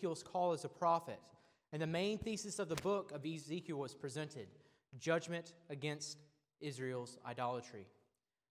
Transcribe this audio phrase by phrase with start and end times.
[0.00, 1.20] Ezekiel's call as a prophet.
[1.72, 4.48] And the main thesis of the book of Ezekiel was presented
[4.98, 6.16] judgment against
[6.60, 7.86] Israel's idolatry.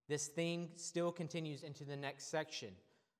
[0.07, 2.69] This theme still continues into the next section,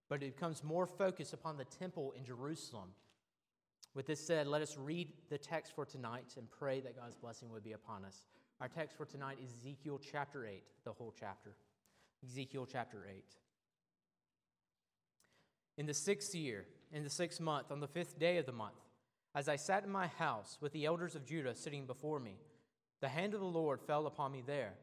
[0.10, 2.90] but it becomes more focused upon the temple in Jerusalem.
[3.96, 7.50] With this said, let us read the text for tonight and pray that God's blessing
[7.52, 8.24] would be upon us.
[8.62, 11.56] Our text for tonight is Ezekiel chapter 8, the whole chapter.
[12.24, 13.24] Ezekiel chapter 8.
[15.78, 18.80] In the sixth year, in the sixth month, on the fifth day of the month,
[19.36, 22.38] as I sat in my house with the elders of Judah sitting before me,
[23.02, 24.74] the hand of the Lord fell upon me there.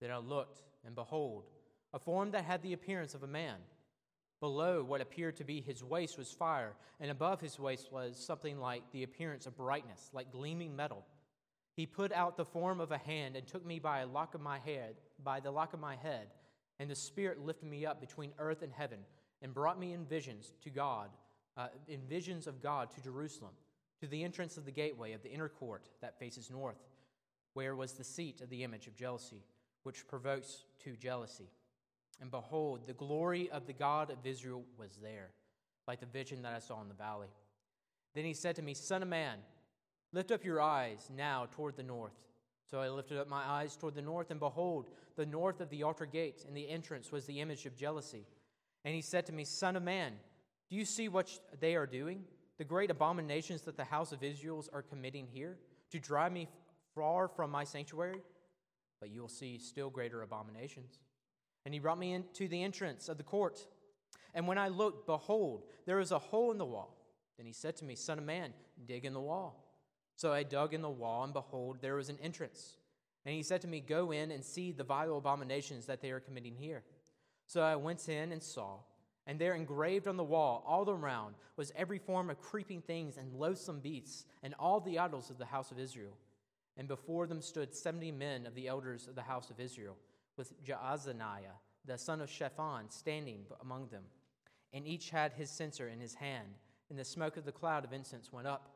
[0.00, 1.44] Then I looked, and behold,
[1.92, 3.56] a form that had the appearance of a man.
[4.40, 8.58] Below what appeared to be his waist was fire, and above his waist was something
[8.58, 11.04] like the appearance of brightness, like gleaming metal.
[11.74, 14.40] He put out the form of a hand and took me by a lock of
[14.40, 16.28] my head, by the lock of my head,
[16.78, 18.98] and the Spirit lifted me up between earth and heaven,
[19.42, 21.08] and brought me in visions to God,
[21.58, 23.52] uh, in visions of God to Jerusalem,
[24.00, 26.78] to the entrance of the gateway of the inner court that faces north,
[27.52, 29.42] where was the seat of the image of jealousy,
[29.82, 31.50] which provokes to jealousy.
[32.20, 35.30] And behold, the glory of the God of Israel was there,
[35.86, 37.28] like the vision that I saw in the valley.
[38.14, 39.38] Then he said to me, Son of man,
[40.12, 42.14] Lift up your eyes now toward the north.
[42.70, 45.82] So I lifted up my eyes toward the north, and behold, the north of the
[45.82, 48.26] altar gate and the entrance was the image of jealousy.
[48.84, 50.12] And he said to me, Son of man,
[50.68, 51.30] do you see what
[51.60, 52.24] they are doing?
[52.58, 55.56] The great abominations that the house of Israel are committing here
[55.90, 56.48] to drive me
[56.94, 58.20] far from my sanctuary?
[59.00, 60.98] But you will see still greater abominations.
[61.64, 63.66] And he brought me into the entrance of the court.
[64.34, 66.96] And when I looked, behold, there was a hole in the wall.
[67.36, 68.52] Then he said to me, Son of man,
[68.86, 69.64] dig in the wall.
[70.16, 72.76] So I dug in the wall, and behold, there was an entrance.
[73.24, 76.20] And he said to me, Go in and see the vile abominations that they are
[76.20, 76.82] committing here.
[77.46, 78.78] So I went in and saw,
[79.28, 83.34] and there engraved on the wall all around was every form of creeping things and
[83.34, 86.16] loathsome beasts, and all the idols of the house of Israel.
[86.78, 89.96] And before them stood seventy men of the elders of the house of Israel,
[90.38, 94.04] with Jaazaniah, the son of Shaphan, standing among them.
[94.72, 96.48] And each had his censer in his hand,
[96.88, 98.70] and the smoke of the cloud of incense went up.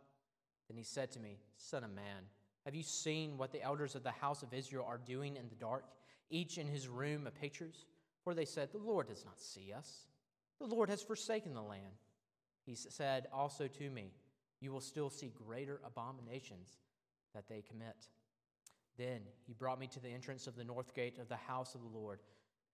[0.69, 2.25] Then he said to me, Son of man,
[2.67, 5.55] have you seen what the elders of the house of Israel are doing in the
[5.55, 5.85] dark,
[6.29, 7.87] each in his room of pictures?
[8.23, 10.09] For they said, The Lord does not see us.
[10.63, 11.99] The Lord has forsaken the land.
[12.65, 14.13] He said also to me,
[14.61, 16.79] You will still see greater abominations
[17.35, 18.07] that they commit.
[18.97, 21.81] Then he brought me to the entrance of the north gate of the house of
[21.81, 22.21] the Lord,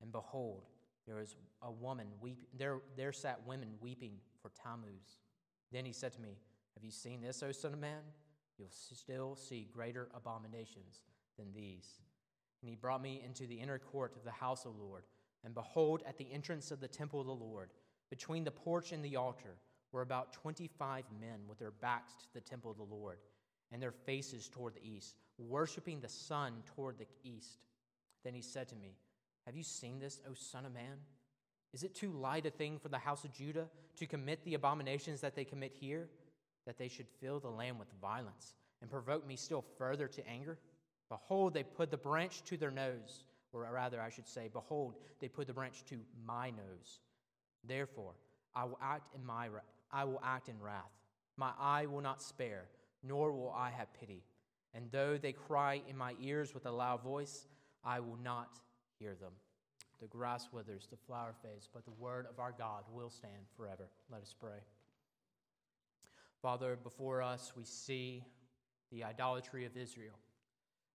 [0.03, 0.67] and behold,
[1.07, 2.09] there was a woman.
[2.59, 5.21] There, there sat women weeping for Tammuz.
[5.73, 6.37] Then he said to me,
[6.79, 8.03] have you seen this, O Son of Man?
[8.57, 11.03] You'll still see greater abominations
[11.37, 11.99] than these.
[12.63, 15.03] And he brought me into the inner court of the house of the Lord.
[15.43, 17.71] And behold, at the entrance of the temple of the Lord,
[18.11, 19.57] between the porch and the altar,
[19.93, 23.19] were about 25 men with their backs to the temple of the Lord
[23.73, 27.59] and their faces toward the east, worshiping the sun toward the east.
[28.25, 28.97] Then he said to me,
[29.47, 30.99] Have you seen this, O Son of Man?
[31.73, 35.23] Is it too light a thing for the house of Judah to commit the abominations
[35.23, 36.09] that they commit here?
[36.69, 38.53] that they should fill the land with violence
[38.83, 40.59] and provoke me still further to anger?
[41.09, 45.29] Behold, they put the branch to their nose, or rather, I should say, behold, they
[45.29, 45.97] put the branch to
[46.27, 47.01] my nose.
[47.65, 48.15] Therefore,
[48.55, 49.49] I will act in my
[49.91, 50.93] I will act in wrath.
[51.37, 52.65] My eye will not spare,
[53.03, 54.23] nor will I have pity.
[54.75, 57.47] And though they cry in my ears with a loud voice,
[57.85, 58.59] I will not
[58.99, 59.33] hear them.
[60.01, 63.89] The grass withers, the flower fades, but the word of our God will stand forever.
[64.11, 64.59] Let us pray.
[66.43, 68.23] Father, before us we see
[68.93, 70.15] the idolatry of Israel.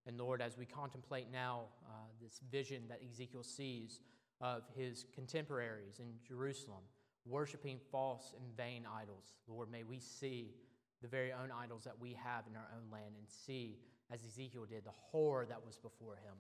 [0.05, 3.99] And Lord, as we contemplate now uh, this vision that Ezekiel sees
[4.43, 6.83] of his contemporaries in Jerusalem
[7.25, 10.53] worshiping false and vain idols, Lord, may we see
[11.01, 13.79] the very own idols that we have in our own land and see,
[14.11, 16.35] as Ezekiel did, the horror that was before him.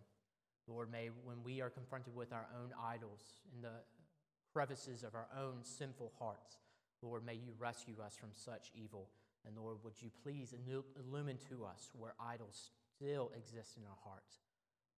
[0.67, 3.83] Lord, may when we are confronted with our own idols in the
[4.51, 6.57] crevices of our own sinful hearts,
[7.01, 9.09] Lord, may you rescue us from such evil.
[9.45, 14.42] And Lord, would you please illumine to us where idols still exist in our hearts.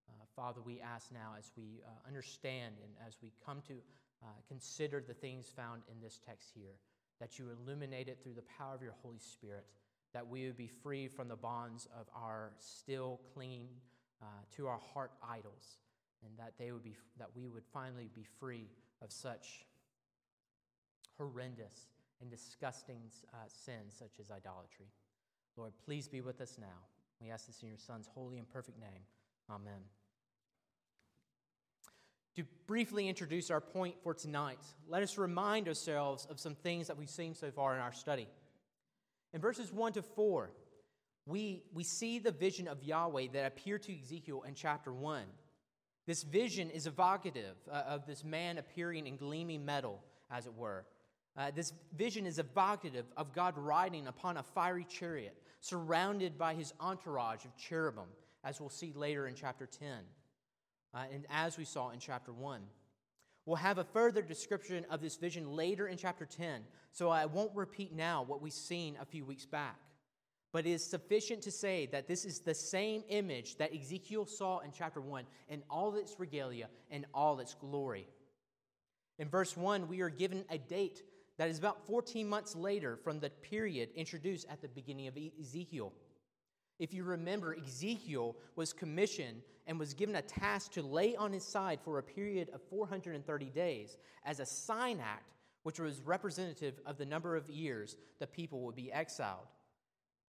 [0.10, 3.74] Uh, Father, we ask now as we uh, understand and as we come to
[4.24, 6.76] uh, consider the things found in this text here,
[7.20, 9.66] that you illuminate it through the power of your Holy Spirit,
[10.14, 13.68] that we would be free from the bonds of our still clinging
[14.22, 14.26] uh,
[14.56, 15.80] to our heart idols,
[16.24, 18.68] and that they would be that we would finally be free
[19.02, 19.66] of such
[21.18, 21.88] horrendous
[22.22, 23.02] and disgusting
[23.34, 24.88] uh, sins such as idolatry.
[25.58, 26.88] Lord, please be with us now.
[27.22, 29.04] We ask this in your Son's holy and perfect name.
[29.50, 29.82] Amen.
[32.36, 36.98] To briefly introduce our point for tonight, let us remind ourselves of some things that
[36.98, 38.28] we've seen so far in our study.
[39.34, 40.50] In verses 1 to 4,
[41.26, 45.24] we, we see the vision of Yahweh that appeared to Ezekiel in chapter 1.
[46.06, 50.86] This vision is evocative uh, of this man appearing in gleaming metal, as it were.
[51.38, 56.74] Uh, this vision is evocative of God riding upon a fiery chariot, surrounded by his
[56.80, 58.06] entourage of cherubim,
[58.46, 59.90] as we'll see later in chapter 10,
[60.94, 62.62] uh, and as we saw in chapter 1.
[63.46, 66.62] We'll have a further description of this vision later in chapter 10,
[66.92, 69.78] so I won't repeat now what we've seen a few weeks back.
[70.52, 74.60] But it is sufficient to say that this is the same image that Ezekiel saw
[74.60, 78.08] in chapter 1 in all its regalia and all its glory.
[79.20, 81.04] In verse 1, we are given a date
[81.38, 85.94] that is about 14 months later from the period introduced at the beginning of Ezekiel.
[86.80, 91.44] If you remember, Ezekiel was commissioned and was given a task to lay on his
[91.44, 95.32] side for a period of 430 days as a sign act,
[95.64, 99.48] which was representative of the number of years the people would be exiled.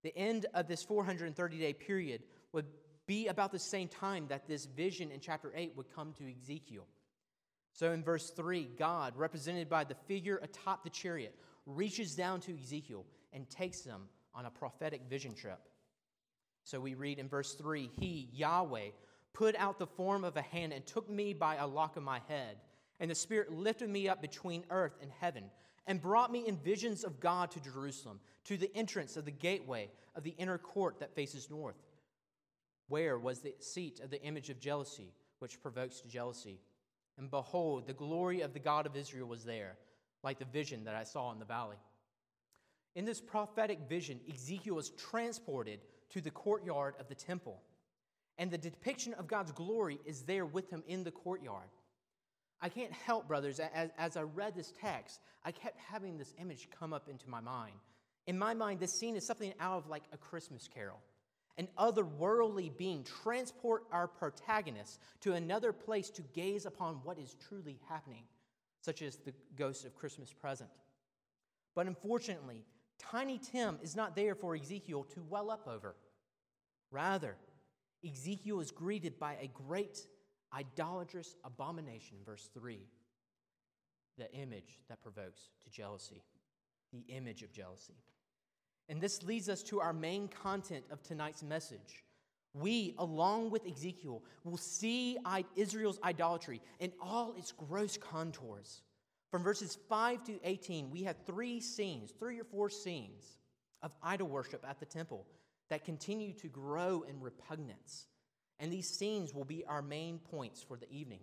[0.02, 2.66] The end of this 430 day period would
[3.06, 6.86] be about the same time that this vision in chapter 8 would come to Ezekiel.
[7.72, 11.34] So in verse 3, God, represented by the figure atop the chariot,
[11.66, 14.02] reaches down to Ezekiel and takes him
[14.34, 15.58] on a prophetic vision trip.
[16.64, 18.88] So we read in verse 3 He, Yahweh,
[19.32, 22.20] put out the form of a hand and took me by a lock of my
[22.28, 22.56] head.
[23.00, 25.44] And the Spirit lifted me up between earth and heaven
[25.86, 29.90] and brought me in visions of God to Jerusalem, to the entrance of the gateway
[30.14, 31.76] of the inner court that faces north,
[32.88, 36.60] where was the seat of the image of jealousy, which provokes jealousy.
[37.18, 39.76] And behold, the glory of the God of Israel was there,
[40.22, 41.76] like the vision that I saw in the valley.
[42.94, 45.80] In this prophetic vision, Ezekiel was transported
[46.14, 47.60] to the courtyard of the temple,
[48.38, 51.68] and the depiction of God's glory is there with him in the courtyard.
[52.60, 56.68] I can't help, brothers, as, as I read this text, I kept having this image
[56.78, 57.74] come up into my mind.
[58.28, 61.00] In my mind, this scene is something out of like a Christmas carol.
[61.58, 67.80] An otherworldly being transport our protagonist to another place to gaze upon what is truly
[67.88, 68.22] happening,
[68.82, 70.70] such as the ghost of Christmas present.
[71.74, 72.64] But unfortunately,
[72.98, 75.96] Tiny Tim is not there for Ezekiel to well up over.
[76.94, 77.36] Rather,
[78.08, 80.06] Ezekiel is greeted by a great
[80.54, 82.78] idolatrous abomination, verse 3
[84.16, 86.22] the image that provokes to jealousy,
[86.92, 87.96] the image of jealousy.
[88.88, 92.04] And this leads us to our main content of tonight's message.
[92.52, 95.18] We, along with Ezekiel, will see
[95.56, 98.82] Israel's idolatry in all its gross contours.
[99.32, 103.40] From verses 5 to 18, we have three scenes, three or four scenes
[103.82, 105.26] of idol worship at the temple
[105.70, 108.06] that continue to grow in repugnance.
[108.60, 111.20] And these scenes will be our main points for the evening.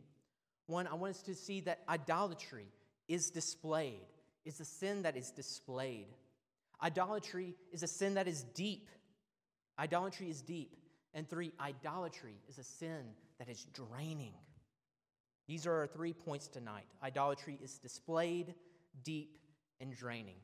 [0.67, 2.67] One, I want us to see that idolatry
[3.07, 4.05] is displayed,
[4.45, 6.07] is a sin that is displayed.
[6.81, 8.89] Idolatry is a sin that is deep.
[9.77, 10.75] Idolatry is deep.
[11.13, 13.03] And three, idolatry is a sin
[13.37, 14.33] that is draining.
[15.47, 16.85] These are our three points tonight.
[17.03, 18.53] Idolatry is displayed,
[19.03, 19.37] deep,
[19.79, 20.37] and draining.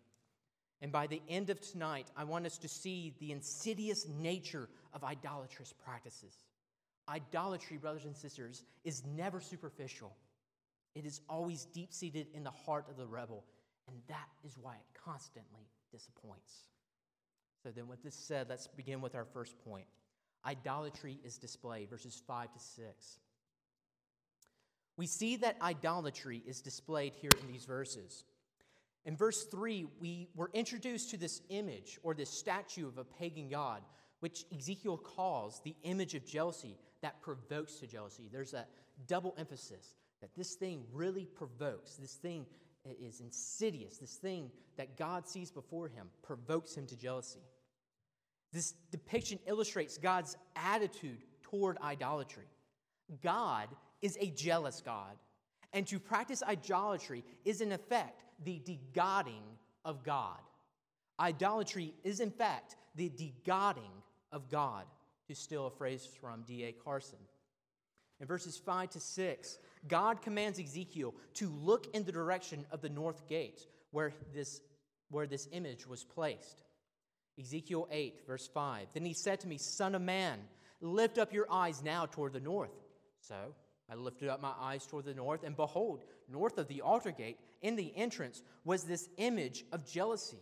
[0.81, 5.03] And by the end of tonight, I want us to see the insidious nature of
[5.03, 6.35] idolatrous practices.
[7.09, 10.15] Idolatry, brothers and sisters, is never superficial.
[10.93, 13.43] It is always deep seated in the heart of the rebel,
[13.87, 16.53] and that is why it constantly disappoints.
[17.63, 19.85] So, then, with this said, let's begin with our first point.
[20.45, 23.19] Idolatry is displayed, verses 5 to 6.
[24.95, 28.23] We see that idolatry is displayed here in these verses.
[29.05, 33.49] In verse 3, we were introduced to this image or this statue of a pagan
[33.49, 33.81] god,
[34.19, 38.29] which Ezekiel calls the image of jealousy that provokes to jealousy.
[38.31, 38.65] There's a
[39.07, 41.95] double emphasis that this thing really provokes.
[41.95, 42.45] This thing
[42.85, 43.97] is insidious.
[43.97, 47.43] This thing that God sees before him provokes him to jealousy.
[48.53, 52.47] This depiction illustrates God's attitude toward idolatry.
[53.21, 53.69] God
[54.01, 55.15] is a jealous God,
[55.73, 59.43] and to practice idolatry is, in effect, the degodding
[59.83, 60.39] of God.
[61.19, 64.85] Idolatry is, in fact, the degodding of God,
[65.27, 66.71] to steal a phrase from D.A.
[66.71, 67.19] Carson.
[68.19, 72.89] In verses 5 to 6, God commands Ezekiel to look in the direction of the
[72.89, 74.61] north gate where this,
[75.11, 76.63] where this image was placed.
[77.39, 78.87] Ezekiel 8, verse 5.
[78.93, 80.39] Then he said to me, Son of man,
[80.81, 82.73] lift up your eyes now toward the north.
[83.21, 83.35] So
[83.89, 87.37] I lifted up my eyes toward the north, and behold, north of the altar gate,
[87.61, 90.41] in the entrance, was this image of jealousy.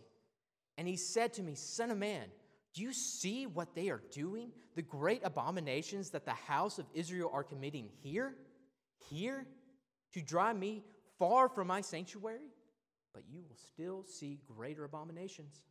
[0.76, 2.26] And he said to me, Son of man,
[2.74, 4.50] do you see what they are doing?
[4.74, 8.34] The great abominations that the house of Israel are committing here?
[9.08, 9.46] Here?
[10.12, 10.82] To drive me
[11.18, 12.50] far from my sanctuary?
[13.14, 15.62] But you will still see greater abominations.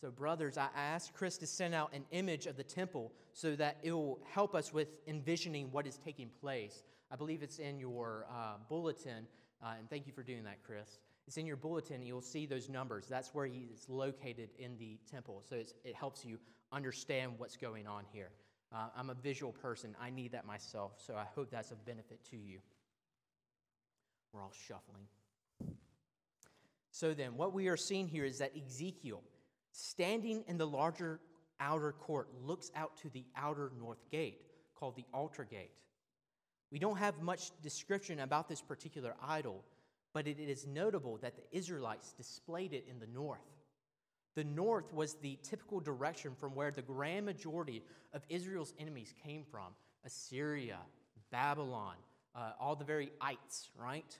[0.00, 3.76] So, brothers, I asked Chris to send out an image of the temple so that
[3.82, 6.84] it will help us with envisioning what is taking place.
[7.10, 9.26] I believe it's in your uh, bulletin,
[9.62, 11.00] uh, and thank you for doing that, Chris.
[11.26, 12.02] It's in your bulletin.
[12.02, 13.08] You'll see those numbers.
[13.10, 15.42] That's where he is located in the temple.
[15.46, 16.38] So it helps you
[16.72, 18.30] understand what's going on here.
[18.72, 19.94] Uh, I'm a visual person.
[20.00, 20.92] I need that myself.
[20.96, 22.60] So I hope that's a benefit to you.
[24.32, 25.04] We're all shuffling.
[26.90, 29.22] So then, what we are seeing here is that Ezekiel
[29.72, 31.20] standing in the larger
[31.60, 34.42] outer court, looks out to the outer north gate
[34.74, 35.82] called the altar gate.
[36.72, 39.64] We don't have much description about this particular idol,
[40.14, 43.40] but it is notable that the Israelites displayed it in the north.
[44.36, 49.44] The north was the typical direction from where the grand majority of Israel's enemies came
[49.44, 49.74] from
[50.04, 50.78] Assyria,
[51.30, 51.96] Babylon,
[52.34, 54.18] uh, all the very ites, right?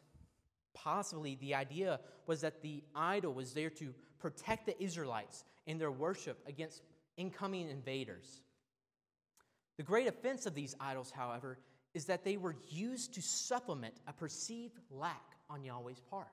[0.74, 5.90] Possibly the idea was that the idol was there to protect the Israelites in their
[5.90, 6.82] worship against
[7.16, 8.42] incoming invaders.
[9.76, 11.58] The great offense of these idols, however,
[11.94, 16.28] is that they were used to supplement a perceived lack on Yahweh's part.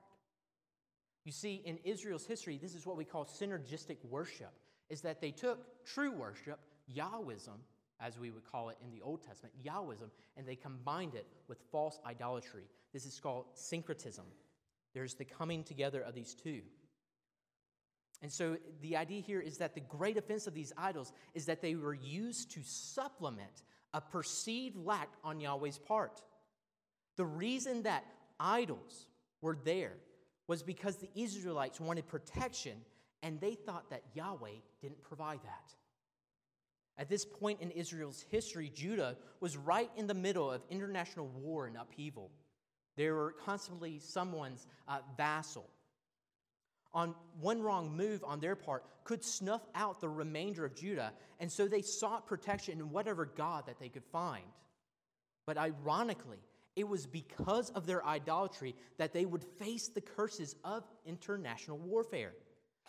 [1.24, 4.52] You see, in Israel's history, this is what we call synergistic worship,
[4.88, 6.58] is that they took true worship,
[6.94, 7.58] Yahwism,
[8.00, 11.58] as we would call it in the Old Testament, Yahwism, and they combined it with
[11.72, 12.64] false idolatry.
[12.92, 14.24] This is called syncretism.
[14.94, 16.62] There's the coming together of these two.
[18.20, 21.62] And so the idea here is that the great offense of these idols is that
[21.62, 23.62] they were used to supplement
[23.94, 26.22] a perceived lack on Yahweh's part.
[27.16, 28.04] The reason that
[28.40, 29.06] idols
[29.40, 29.94] were there
[30.48, 32.78] was because the Israelites wanted protection
[33.22, 35.72] and they thought that Yahweh didn't provide that.
[36.96, 41.66] At this point in Israel's history, Judah was right in the middle of international war
[41.66, 42.30] and upheaval.
[42.96, 45.68] They were constantly someone's uh, vassal
[46.98, 51.50] on one wrong move on their part could snuff out the remainder of Judah, and
[51.50, 54.42] so they sought protection in whatever God that they could find.
[55.46, 56.40] But ironically,
[56.74, 62.32] it was because of their idolatry that they would face the curses of international warfare.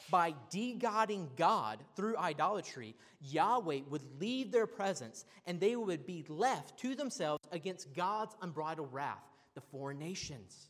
[0.10, 6.80] By de-godding God through idolatry, Yahweh would leave their presence and they would be left
[6.80, 9.24] to themselves against God's unbridled wrath,
[9.54, 10.70] the foreign nations.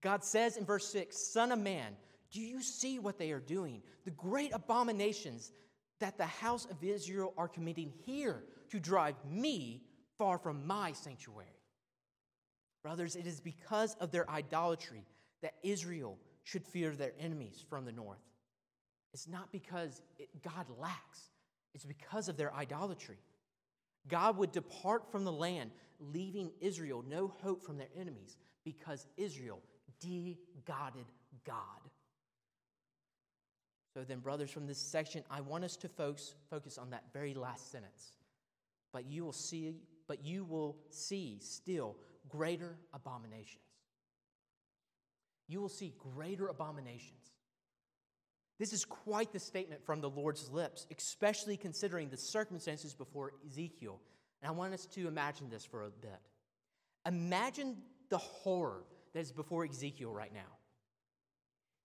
[0.00, 1.94] God says in verse 6 Son of man,
[2.30, 3.82] do you see what they are doing?
[4.04, 5.52] The great abominations
[6.00, 9.82] that the house of Israel are committing here to drive me
[10.18, 11.48] far from my sanctuary.
[12.82, 15.04] Brothers, it is because of their idolatry
[15.42, 18.22] that Israel should fear their enemies from the north.
[19.12, 21.30] It's not because it, God lacks,
[21.74, 23.18] it's because of their idolatry.
[24.06, 25.70] God would depart from the land,
[26.00, 29.60] leaving Israel no hope from their enemies because Israel
[30.00, 31.06] de godded
[31.44, 31.56] God.
[33.98, 37.34] So then, brothers, from this section, I want us to focus, focus on that very
[37.34, 38.12] last sentence.
[38.92, 39.74] But you will see,
[40.06, 41.96] but you will see still
[42.28, 43.64] greater abominations.
[45.48, 47.32] You will see greater abominations.
[48.60, 54.00] This is quite the statement from the Lord's lips, especially considering the circumstances before Ezekiel.
[54.42, 56.20] And I want us to imagine this for a bit.
[57.04, 57.78] Imagine
[58.10, 60.57] the horror that is before Ezekiel right now.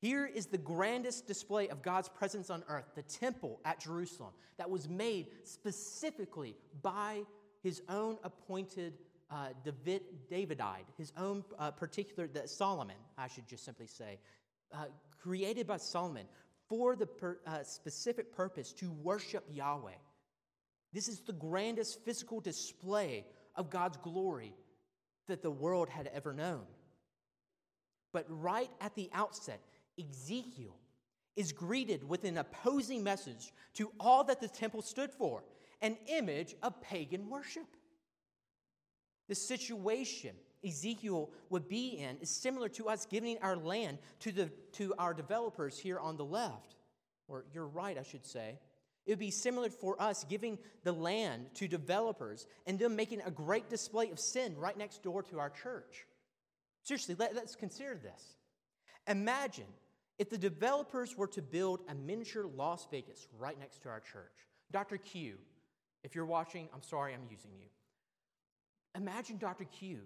[0.03, 4.69] Here is the grandest display of God's presence on earth, the temple at Jerusalem, that
[4.69, 7.21] was made specifically by
[7.61, 8.95] his own appointed
[9.31, 9.51] uh,
[10.29, 10.61] David,
[10.97, 14.19] his own uh, particular, the, Solomon, I should just simply say,
[14.73, 14.87] uh,
[15.21, 16.25] created by Solomon
[16.67, 19.91] for the per, uh, specific purpose to worship Yahweh.
[20.91, 24.53] This is the grandest physical display of God's glory
[25.27, 26.65] that the world had ever known.
[28.11, 29.61] But right at the outset,
[29.99, 30.75] Ezekiel
[31.35, 35.43] is greeted with an opposing message to all that the temple stood for
[35.81, 37.67] an image of pagan worship.
[39.27, 40.35] The situation
[40.65, 45.13] Ezekiel would be in is similar to us giving our land to, the, to our
[45.13, 46.75] developers here on the left,
[47.27, 48.59] or you're right, I should say.
[49.05, 53.31] It would be similar for us giving the land to developers and them making a
[53.31, 56.05] great display of sin right next door to our church.
[56.83, 58.35] Seriously, let, us consider this.
[59.07, 59.65] Imagine
[60.19, 64.47] if the developers were to build a miniature Las Vegas right next to our church,
[64.71, 64.97] Dr.
[64.97, 65.35] Q,
[66.03, 67.67] if you're watching, I'm sorry I'm using you.
[68.95, 69.65] Imagine Dr.
[69.65, 69.99] Q.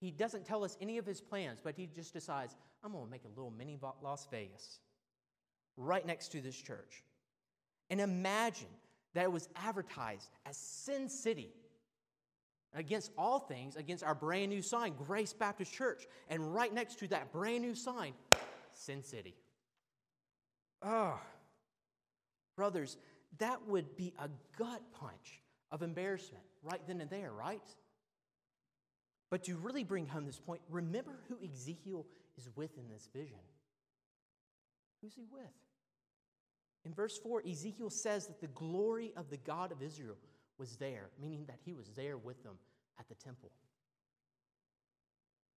[0.00, 3.10] He doesn't tell us any of his plans, but he just decides, I'm going to
[3.10, 4.80] make a little mini Las Vegas
[5.76, 7.02] right next to this church.
[7.90, 8.68] And imagine
[9.14, 11.50] that it was advertised as Sin City
[12.74, 16.06] against all things, against our brand new sign, Grace Baptist Church.
[16.28, 18.14] And right next to that brand new sign,
[18.76, 19.34] Sin City.
[20.82, 21.18] Oh,
[22.56, 22.96] Brothers,
[23.38, 27.62] that would be a gut punch of embarrassment right then and there, right?
[29.30, 33.38] But to really bring home this point, remember who Ezekiel is with in this vision.
[35.00, 35.42] Who's he with?
[36.84, 40.16] In verse 4, Ezekiel says that the glory of the God of Israel
[40.58, 42.58] was there, meaning that he was there with them
[42.98, 43.50] at the temple.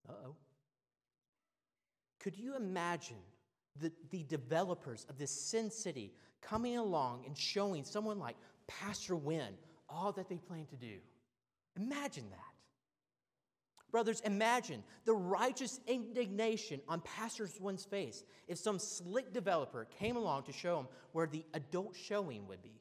[0.09, 0.37] Uh oh.
[2.25, 3.19] Could you imagine
[3.79, 9.53] the, the developers of this sin city coming along and showing someone like Pastor Wynn
[9.91, 10.97] all that they plan to do?
[11.77, 12.39] Imagine that.
[13.91, 20.45] Brothers, imagine the righteous indignation on Pastor Wynn's face if some slick developer came along
[20.45, 22.81] to show him where the adult showing would be.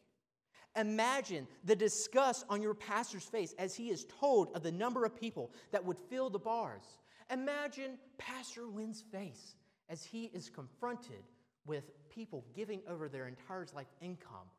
[0.78, 5.20] Imagine the disgust on your pastor's face as he is told of the number of
[5.20, 6.84] people that would fill the bars.
[7.32, 9.56] Imagine Pastor Wynn's face
[9.90, 11.24] as he is confronted
[11.66, 14.50] with people giving over their entire life income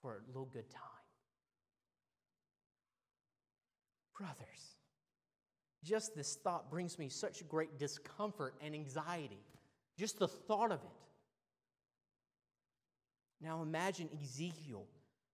[0.00, 0.82] for a little good time.
[4.18, 4.76] Brothers,
[5.82, 9.42] just this thought brings me such great discomfort and anxiety.
[9.98, 11.00] Just the thought of it.
[13.40, 14.86] Now imagine Ezekiel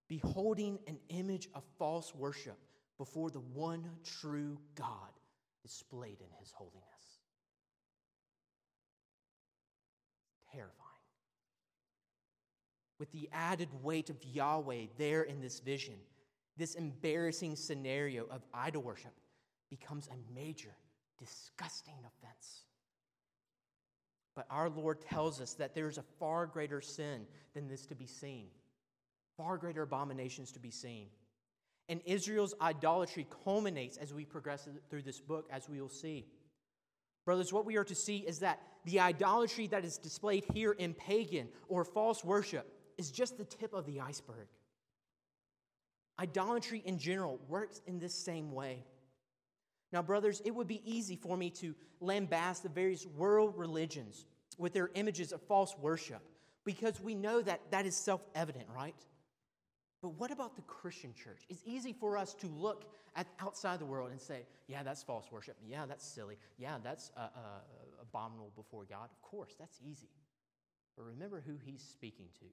[0.08, 2.58] beholding an image of false worship
[2.96, 5.10] before the one true God
[5.66, 7.20] displayed in his holiness.
[10.52, 10.72] Terrifying.
[13.00, 15.96] With the added weight of Yahweh there in this vision,
[16.56, 19.12] this embarrassing scenario of idol worship
[19.68, 20.74] becomes a major,
[21.18, 22.62] disgusting offense.
[24.34, 27.94] But our Lord tells us that there is a far greater sin than this to
[27.94, 28.46] be seen,
[29.36, 31.08] far greater abominations to be seen.
[31.88, 36.26] And Israel's idolatry culminates as we progress through this book, as we will see.
[37.24, 40.94] Brothers, what we are to see is that the idolatry that is displayed here in
[40.94, 44.46] pagan or false worship is just the tip of the iceberg.
[46.18, 48.84] Idolatry in general works in this same way.
[49.92, 54.24] Now, brothers, it would be easy for me to lambast the various world religions
[54.58, 56.22] with their images of false worship
[56.64, 58.96] because we know that that is self evident, right?
[60.06, 61.42] But what about the Christian church?
[61.48, 62.84] It's easy for us to look
[63.16, 65.56] at outside the world and say, yeah, that's false worship.
[65.68, 66.36] Yeah, that's silly.
[66.58, 67.38] Yeah, that's uh, uh,
[68.00, 69.08] abominable before God.
[69.10, 70.06] Of course, that's easy.
[70.96, 72.44] But remember who he's speaking to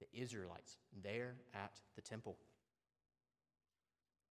[0.00, 2.36] the Israelites there at the temple.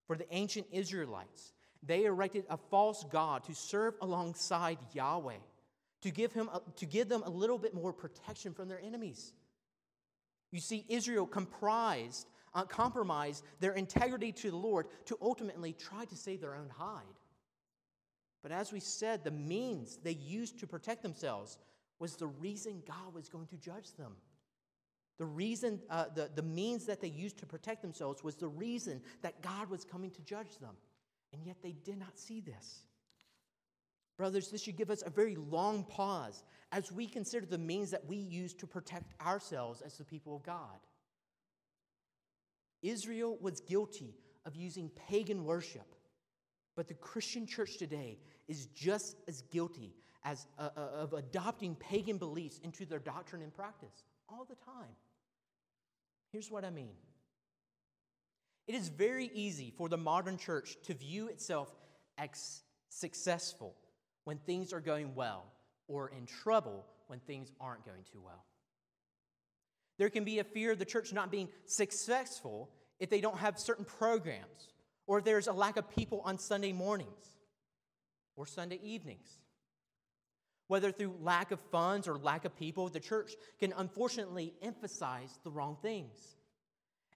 [0.06, 5.40] For the ancient Israelites, they erected a false god to serve alongside Yahweh,
[6.02, 9.34] to give, him a, to give them a little bit more protection from their enemies.
[10.52, 16.16] You see, Israel comprised, uh, compromised their integrity to the Lord to ultimately try to
[16.16, 17.04] save their own hide.
[18.44, 21.58] But as we said, the means they used to protect themselves
[22.00, 24.14] was the reason God was going to judge them.
[25.18, 29.02] The reason, uh, the, the means that they used to protect themselves was the reason
[29.24, 30.76] that God was coming to judge them.
[31.34, 32.84] And yet they did not see this.
[34.18, 38.06] Brothers, this should give us a very long pause as we consider the means that
[38.06, 40.80] we use to protect ourselves as the people of God.
[42.82, 45.96] Israel was guilty of using pagan worship,
[46.76, 52.18] but the Christian church today is just as guilty as, uh, uh, of adopting pagan
[52.18, 54.96] beliefs into their doctrine and practice all the time.
[56.32, 56.96] Here's what I mean
[58.68, 61.74] it is very easy for the modern church to view itself
[62.18, 63.76] as successful
[64.28, 65.46] when things are going well
[65.88, 68.44] or in trouble when things aren't going too well.
[69.98, 73.58] There can be a fear of the church not being successful if they don't have
[73.58, 74.74] certain programs
[75.06, 77.38] or if there's a lack of people on Sunday mornings
[78.36, 79.30] or Sunday evenings.
[80.68, 85.52] Whether through lack of funds or lack of people, the church can unfortunately emphasize the
[85.52, 86.36] wrong things.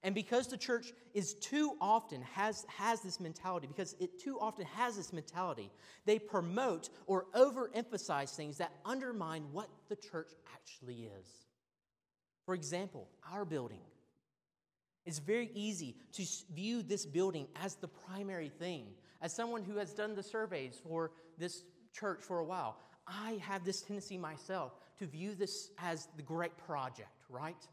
[0.03, 4.65] And because the church is too often has, has this mentality, because it too often
[4.65, 5.71] has this mentality,
[6.05, 11.27] they promote or overemphasize things that undermine what the church actually is.
[12.45, 13.81] For example, our building.
[15.05, 18.87] It's very easy to view this building as the primary thing.
[19.21, 23.63] As someone who has done the surveys for this church for a while, I have
[23.63, 27.67] this tendency myself to view this as the great project, right?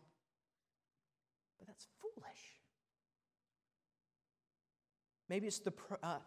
[1.58, 2.58] But that's foolish.
[5.28, 6.18] Maybe it's the, uh,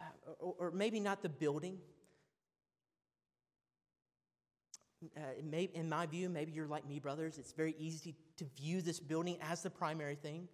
[0.00, 1.78] uh, or, maybe not the building.
[5.16, 7.38] Uh, may, in my view, maybe you're like me, brothers.
[7.38, 10.48] It's very easy to view this building as the primary thing.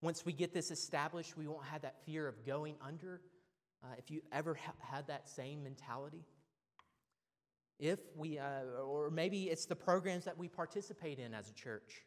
[0.00, 3.20] Once we get this established, we won't have that fear of going under.
[3.84, 6.24] Uh, if you ever ha- had that same mentality,
[7.78, 12.02] if we, uh, or maybe it's the programs that we participate in as a church.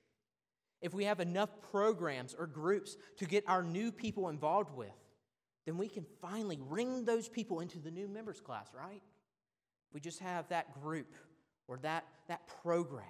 [0.82, 4.92] If we have enough programs or groups to get our new people involved with,
[5.66, 9.02] then we can finally ring those people into the new members class, right?
[9.94, 11.16] We just have that group
[11.68, 13.04] or that, that program.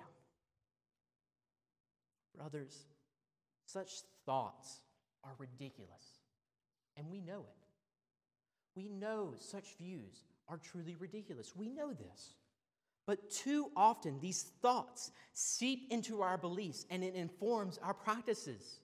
[2.36, 2.86] Brothers,
[3.66, 3.92] such
[4.26, 4.82] thoughts
[5.24, 6.22] are ridiculous,
[6.96, 7.66] and we know it.
[8.76, 11.54] We know such views are truly ridiculous.
[11.56, 12.36] We know this.
[13.06, 18.80] But too often, these thoughts seep into our beliefs and it informs our practices.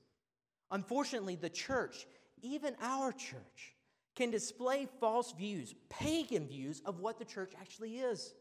[0.70, 2.06] Unfortunately, the church,
[2.42, 3.74] even our church,
[4.16, 8.34] can display false views, pagan views of what the church actually is.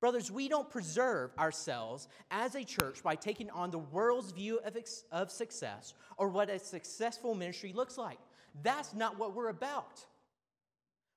[0.00, 4.76] Brothers, we don't preserve ourselves as a church by taking on the world's view of,
[5.12, 8.18] of success or what a successful ministry looks like.
[8.62, 10.04] That's not what we're about.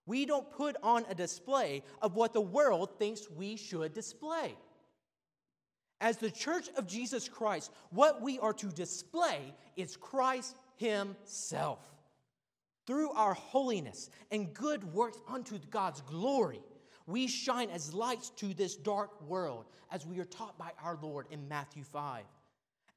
[0.06, 4.56] We don't put on a display of what the world thinks we should display.
[6.02, 11.80] As the church of Jesus Christ, what we are to display is Christ Himself.
[12.86, 16.60] Through our holiness and good works unto God's glory,
[17.08, 21.28] we shine as lights to this dark world, as we are taught by our Lord
[21.32, 22.24] in Matthew 5.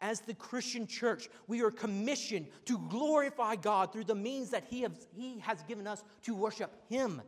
[0.00, 4.82] As the Christian church, we are commissioned to glorify God through the means that He
[4.82, 7.22] has, he has given us to worship Him.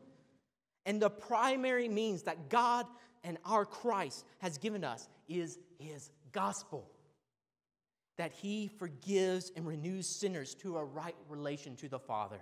[0.84, 2.86] And the primary means that God
[3.24, 6.90] and our Christ has given us is His gospel.
[8.18, 12.40] That He forgives and renews sinners to a right relation to the Father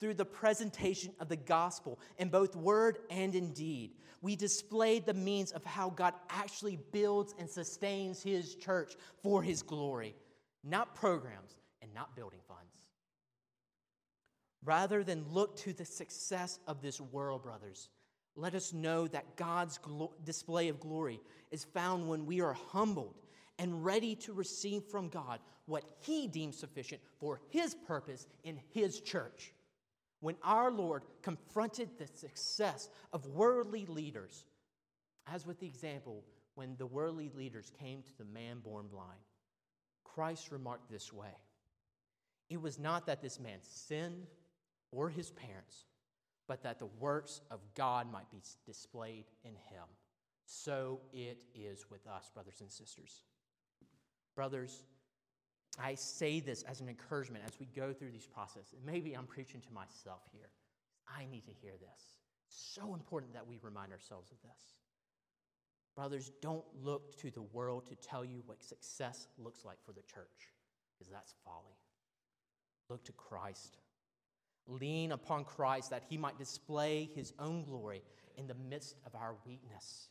[0.00, 3.92] through the presentation of the gospel in both word and in deed.
[4.22, 9.62] We displayed the means of how God actually builds and sustains his church for his
[9.62, 10.16] glory,
[10.64, 12.64] not programs and not building funds.
[14.64, 17.88] Rather than look to the success of this world, brothers,
[18.36, 23.20] let us know that God's glo- display of glory is found when we are humbled
[23.58, 29.00] and ready to receive from God what He deems sufficient for His purpose in His
[29.00, 29.52] church
[30.20, 34.44] when our Lord confronted the success of worldly leaders,
[35.26, 39.20] as with the example when the worldly leaders came to the man born blind,
[40.04, 41.34] Christ remarked this way
[42.48, 44.26] It was not that this man sinned
[44.92, 45.84] or his parents,
[46.48, 49.84] but that the works of God might be displayed in him.
[50.44, 53.22] So it is with us, brothers and sisters.
[54.34, 54.84] Brothers,
[55.78, 58.80] I say this as an encouragement as we go through these processes.
[58.84, 60.50] Maybe I'm preaching to myself here.
[61.08, 62.18] I need to hear this.
[62.48, 64.62] It's so important that we remind ourselves of this.
[65.94, 70.02] Brothers, don't look to the world to tell you what success looks like for the
[70.02, 70.50] church,
[70.96, 71.76] because that's folly.
[72.88, 73.78] Look to Christ.
[74.66, 78.02] Lean upon Christ that he might display his own glory
[78.36, 80.08] in the midst of our weakness.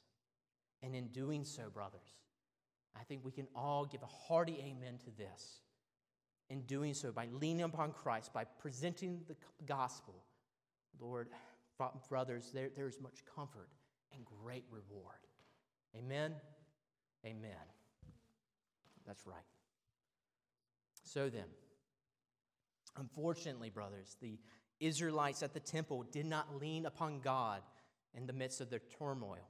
[0.81, 2.15] And in doing so, brothers,
[2.95, 5.61] I think we can all give a hearty amen to this.
[6.49, 9.35] In doing so, by leaning upon Christ, by presenting the
[9.67, 10.15] gospel,
[10.99, 11.27] Lord,
[12.09, 13.69] brothers, there, there is much comfort
[14.13, 15.19] and great reward.
[15.95, 16.33] Amen?
[17.25, 17.51] Amen.
[19.05, 19.37] That's right.
[21.03, 21.45] So then,
[22.97, 24.39] unfortunately, brothers, the
[24.79, 27.61] Israelites at the temple did not lean upon God
[28.15, 29.47] in the midst of their turmoil.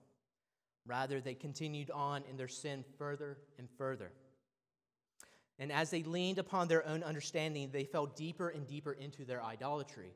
[0.85, 4.11] Rather, they continued on in their sin further and further.
[5.59, 9.43] And as they leaned upon their own understanding, they fell deeper and deeper into their
[9.43, 10.13] idolatry,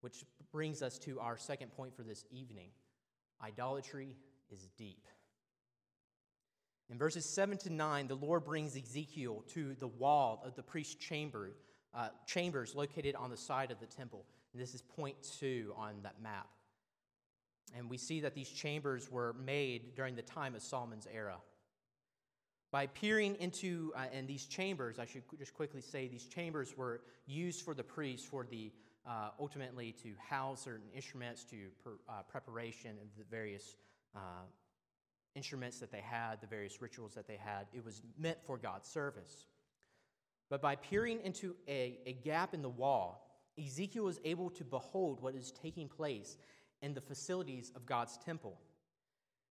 [0.00, 2.70] which brings us to our second point for this evening
[3.42, 4.16] idolatry
[4.50, 5.06] is deep.
[6.90, 10.94] In verses 7 to 9, the Lord brings Ezekiel to the wall of the priest's
[10.94, 11.56] chamber,
[11.94, 14.24] uh, chambers located on the side of the temple.
[14.52, 16.48] And this is point two on that map.
[17.76, 21.36] And we see that these chambers were made during the time of Solomon's era.
[22.70, 27.02] By peering into uh, in these chambers, I should just quickly say these chambers were
[27.26, 28.72] used for the priests for the
[29.06, 33.76] uh, ultimately to house certain instruments, to per, uh, preparation of the various
[34.16, 34.46] uh,
[35.34, 37.66] instruments that they had, the various rituals that they had.
[37.72, 39.46] It was meant for God's service.
[40.48, 45.20] But by peering into a, a gap in the wall, Ezekiel was able to behold
[45.20, 46.36] what is taking place
[46.82, 48.58] and the facilities of God's temple.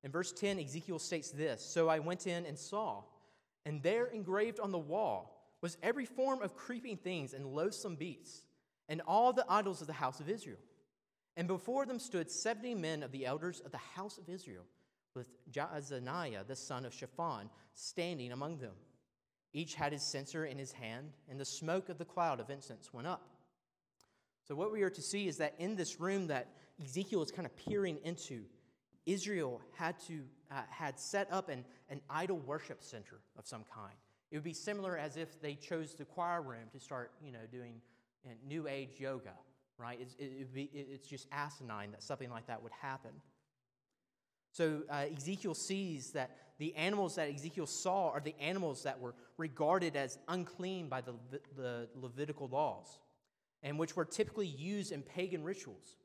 [0.04, 3.04] In verse 10, Ezekiel states this So I went in and saw,
[3.66, 8.44] and there engraved on the wall was every form of creeping things and loathsome beasts,
[8.90, 10.58] and all the idols of the house of Israel.
[11.38, 14.66] And before them stood seventy men of the elders of the house of Israel,
[15.16, 18.74] with Jaazaniah the son of Shaphan standing among them.
[19.54, 22.92] Each had his censer in his hand, and the smoke of the cloud of incense
[22.92, 23.30] went up.
[24.48, 26.48] So, what we are to see is that in this room that
[26.84, 28.43] Ezekiel is kind of peering into,
[29.06, 33.96] Israel had, to, uh, had set up an, an idol worship center of some kind.
[34.32, 37.46] It would be similar as if they chose the choir room to start, you know,
[37.52, 37.76] doing
[38.26, 39.34] uh, new age yoga,
[39.78, 40.00] right?
[40.02, 43.12] It's, it, be, it's just asinine that something like that would happen.
[44.52, 49.15] So uh, Ezekiel sees that the animals that Ezekiel saw are the animals that were
[49.38, 51.13] regarded as unclean by the,
[51.58, 53.00] the Levitical laws
[53.63, 55.96] and which were typically used in pagan rituals.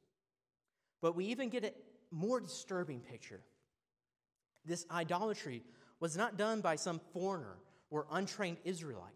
[1.01, 1.73] But we even get a
[2.11, 3.41] more disturbing picture.
[4.65, 5.63] This idolatry
[6.01, 7.57] was not done by some foreigner
[7.91, 9.13] or untrained Israelite.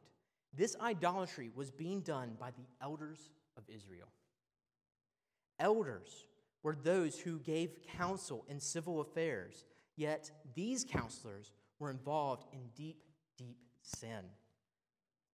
[0.54, 4.08] This idolatry was being done by the elders of Israel.
[5.58, 6.26] Elders
[6.62, 9.64] were those who gave counsel in civil affairs,
[9.96, 13.02] yet these counselors were involved in deep,
[13.36, 14.24] deep sin.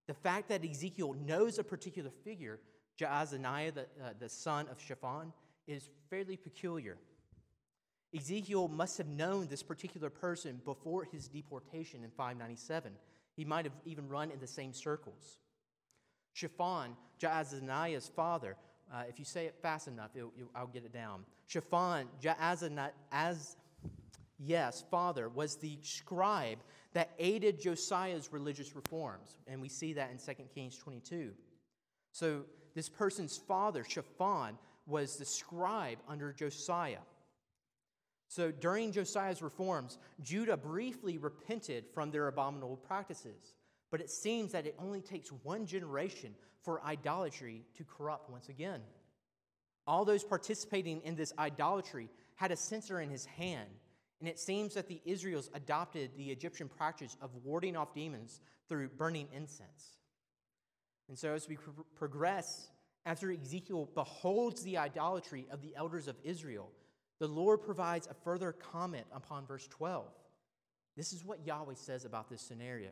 [0.07, 2.61] The fact that Ezekiel knows a particular figure,
[2.99, 5.33] Jaazaniah, the, uh, the son of Shaphan,
[5.69, 6.97] is fairly peculiar.
[8.17, 12.93] Ezekiel must have known this particular person before his deportation in 597.
[13.37, 15.39] He might have even run in the same circles.
[16.33, 18.57] Shaphan, Jaazaniah's father,
[18.93, 21.25] uh, if you say it fast enough, it, it, I'll get it down.
[21.47, 23.57] Shaphan, Jaazaniah, as
[24.39, 26.59] yes, father, was the scribe
[26.95, 29.37] that aided Josiah's religious reforms.
[29.47, 31.33] And we see that in 2 Kings 22.
[32.13, 34.57] So this person's father, Shaphan,
[34.89, 37.05] was the scribe under Josiah.
[38.29, 43.55] So during Josiah's reforms, Judah briefly repented from their abominable practices.
[43.91, 48.81] But it seems that it only takes one generation for idolatry to corrupt once again.
[49.87, 53.71] All those participating in this idolatry had a censer in his hand,
[54.21, 58.91] and it seems that the Israels adopted the Egyptian practice of warding off demons through
[58.91, 59.97] burning incense.
[61.09, 62.69] And so, as we pro- progress,
[63.07, 66.71] after Ezekiel beholds the idolatry of the elders of Israel,
[67.19, 70.07] the Lord provides a further comment upon verse 12.
[70.97, 72.91] This is what Yahweh says about this scenario.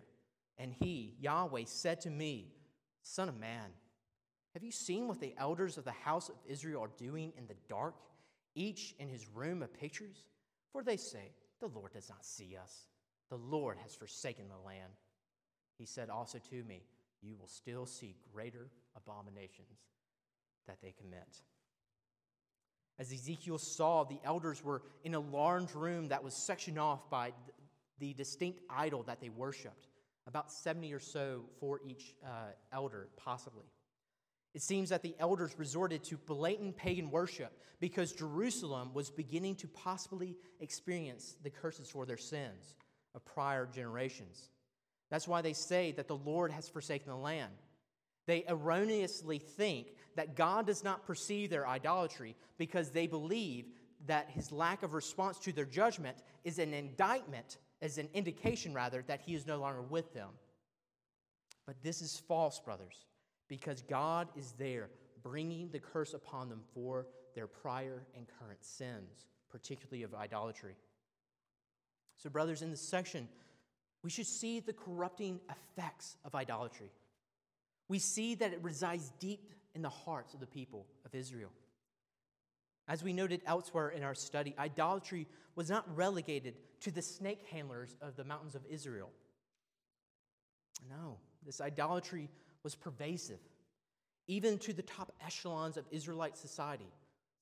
[0.58, 2.52] And he, Yahweh, said to me,
[3.02, 3.70] Son of man,
[4.54, 7.56] have you seen what the elders of the house of Israel are doing in the
[7.68, 7.94] dark,
[8.54, 10.24] each in his room of pictures?
[10.72, 12.86] For they say, The Lord does not see us.
[13.28, 14.92] The Lord has forsaken the land.
[15.78, 16.84] He said also to me,
[17.20, 19.78] You will still see greater abominations
[20.66, 21.42] that they commit.
[22.98, 27.32] As Ezekiel saw, the elders were in a large room that was sectioned off by
[27.98, 29.88] the distinct idol that they worshiped,
[30.26, 33.66] about 70 or so for each uh, elder, possibly.
[34.54, 39.68] It seems that the elders resorted to blatant pagan worship because Jerusalem was beginning to
[39.68, 42.76] possibly experience the curses for their sins
[43.14, 44.48] of prior generations.
[45.10, 47.52] That's why they say that the Lord has forsaken the land.
[48.26, 53.66] They erroneously think that God does not perceive their idolatry because they believe
[54.06, 59.02] that his lack of response to their judgment is an indictment, as an indication rather,
[59.06, 60.30] that he is no longer with them.
[61.66, 63.06] But this is false, brothers,
[63.48, 64.88] because God is there
[65.22, 70.76] bringing the curse upon them for their prior and current sins, particularly of idolatry.
[72.16, 73.28] So, brothers, in this section,
[74.02, 76.90] we should see the corrupting effects of idolatry.
[77.88, 81.52] We see that it resides deep in the hearts of the people of Israel.
[82.88, 87.96] As we noted elsewhere in our study, idolatry was not relegated to the snake handlers
[88.00, 89.10] of the mountains of Israel.
[90.88, 92.28] No, this idolatry
[92.62, 93.40] was pervasive,
[94.28, 96.92] even to the top echelons of Israelite society,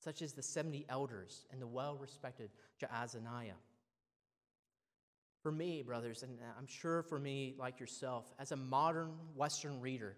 [0.01, 2.51] such as the 70 elders and the well respected
[2.83, 3.59] Jaazaniah.
[5.42, 10.16] For me, brothers, and I'm sure for me, like yourself, as a modern Western reader,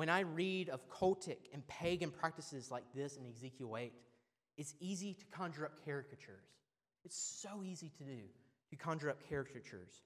[0.00, 3.92] when I read of cultic and pagan practices like this in Ezekiel 8,
[4.56, 6.46] it's easy to conjure up caricatures.
[7.04, 8.20] It's so easy to do
[8.70, 10.00] to conjure up caricatures,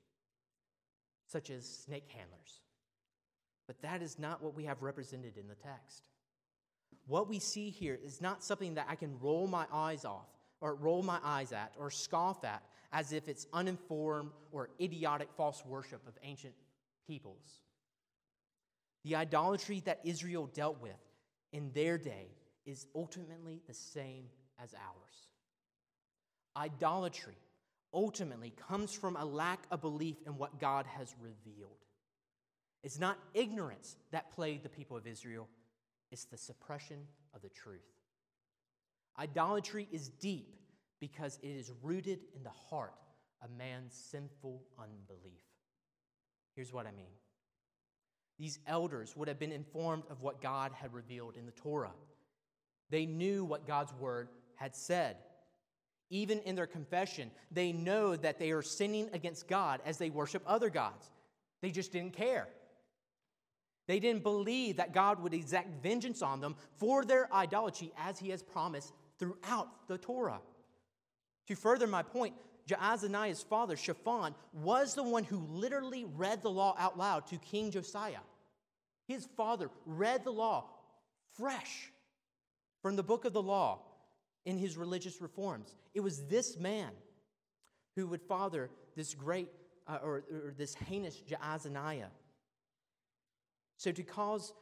[1.29, 2.63] such as snake handlers.
[3.69, 6.09] But that is not what we have represented in the text.
[7.07, 10.27] What we see here is not something that I can roll my eyes off
[10.61, 15.65] or roll my eyes at or scoff at as if it's uninformed or idiotic false
[15.65, 16.55] worship of ancient
[17.07, 17.64] peoples.
[19.05, 20.93] The idolatry that Israel dealt with
[21.53, 22.29] in their day
[22.65, 24.25] is ultimately the same
[24.63, 25.29] as ours.
[26.57, 27.37] Idolatry
[27.93, 31.85] ultimately comes from a lack of belief in what God has revealed.
[32.83, 35.49] It's not ignorance that plagued the people of Israel,
[36.11, 36.99] it's the suppression
[37.35, 37.81] of the truth.
[39.19, 40.57] Idolatry is deep
[41.01, 42.95] because it is rooted in the heart
[43.43, 45.43] of man's sinful unbelief.
[46.55, 47.13] Here's what I mean
[48.39, 51.93] these elders would have been informed of what God had revealed in the Torah.
[52.91, 55.17] They knew what God's word had said.
[56.11, 60.43] Even in their confession, they know that they are sinning against God as they worship
[60.47, 61.11] other gods.
[61.61, 62.49] They just didn't care.
[63.87, 68.31] They didn't believe that God would exact vengeance on them for their idolatry as he
[68.31, 70.41] has promised throughout the Torah.
[71.49, 72.35] To further my point,
[72.69, 77.71] Jaazaniah's father, Shaphan, was the one who literally read the law out loud to King
[77.71, 78.25] Josiah.
[79.07, 80.65] His father read the law
[81.37, 81.91] fresh
[82.81, 83.81] from the book of the law
[84.47, 85.75] in his religious reforms.
[85.95, 86.91] It was this man
[87.97, 89.49] who would father this great
[89.87, 92.09] uh, or, or this heinous Jaazaniah.
[93.77, 94.55] So to cause,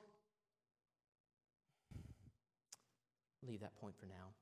[3.46, 4.32] leave that point for now.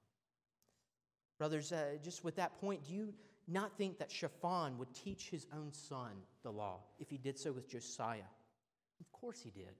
[1.38, 3.14] Brothers, uh, just with that point, do you
[3.50, 7.52] not think that Shaphan would teach his own son the law if he did so
[7.52, 8.30] with Josiah?
[9.00, 9.74] Of course he did.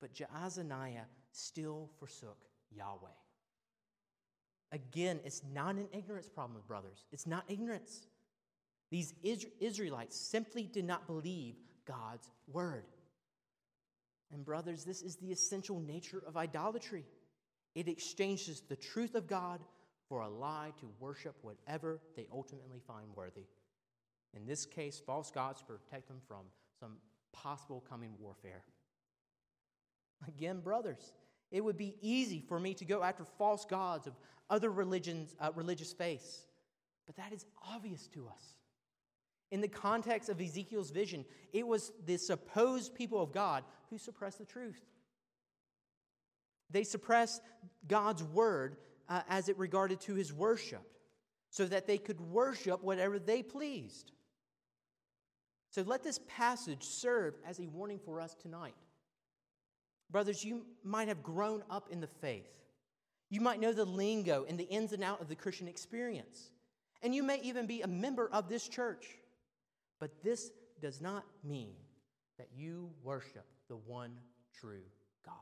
[0.00, 2.38] But Jaazaniah still forsook
[2.70, 3.08] Yahweh.
[4.72, 7.04] Again, it's not an ignorance problem, brothers.
[7.12, 8.06] It's not ignorance.
[8.90, 9.14] These
[9.60, 11.54] Israelites simply did not believe
[11.86, 12.84] God's word.
[14.32, 17.04] And, brothers, this is the essential nature of idolatry.
[17.74, 19.60] It exchanges the truth of God
[20.10, 23.46] for a lie to worship whatever they ultimately find worthy.
[24.34, 26.46] In this case, false gods protect them from
[26.80, 26.96] some
[27.32, 28.64] possible coming warfare.
[30.26, 31.12] Again, brothers,
[31.52, 34.14] it would be easy for me to go after false gods of
[34.50, 36.44] other religions, uh, religious faiths,
[37.06, 38.56] but that is obvious to us.
[39.52, 44.38] In the context of Ezekiel's vision, it was the supposed people of God who suppressed
[44.38, 44.80] the truth.
[46.68, 47.42] They suppressed
[47.86, 48.76] God's word
[49.10, 50.86] uh, as it regarded to his worship,
[51.50, 54.12] so that they could worship whatever they pleased.
[55.70, 58.74] So let this passage serve as a warning for us tonight.
[60.10, 62.50] Brothers, you might have grown up in the faith.
[63.28, 66.50] You might know the lingo and the ins and outs of the Christian experience.
[67.02, 69.06] And you may even be a member of this church.
[70.00, 71.74] But this does not mean
[72.38, 74.12] that you worship the one
[74.58, 74.82] true
[75.24, 75.34] God.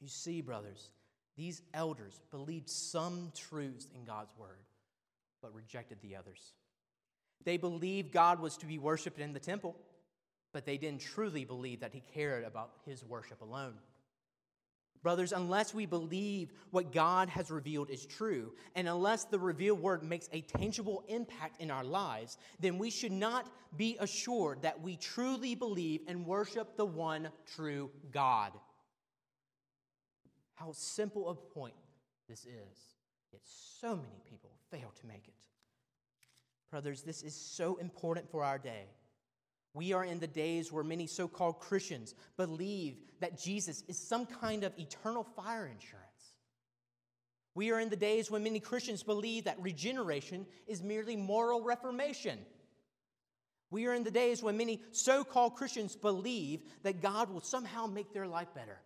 [0.00, 0.90] You see, brothers,
[1.36, 4.58] these elders believed some truths in God's word,
[5.42, 6.52] but rejected the others.
[7.44, 9.76] They believed God was to be worshiped in the temple,
[10.52, 13.74] but they didn't truly believe that He cared about His worship alone.
[15.02, 20.02] Brothers, unless we believe what God has revealed is true, and unless the revealed word
[20.02, 24.96] makes a tangible impact in our lives, then we should not be assured that we
[24.96, 28.52] truly believe and worship the one true God.
[30.56, 31.74] How simple a point
[32.28, 32.94] this is,
[33.32, 35.34] yet so many people fail to make it.
[36.70, 38.86] Brothers, this is so important for our day.
[39.74, 44.26] We are in the days where many so called Christians believe that Jesus is some
[44.26, 46.06] kind of eternal fire insurance.
[47.54, 52.38] We are in the days when many Christians believe that regeneration is merely moral reformation.
[53.70, 57.86] We are in the days when many so called Christians believe that God will somehow
[57.86, 58.78] make their life better.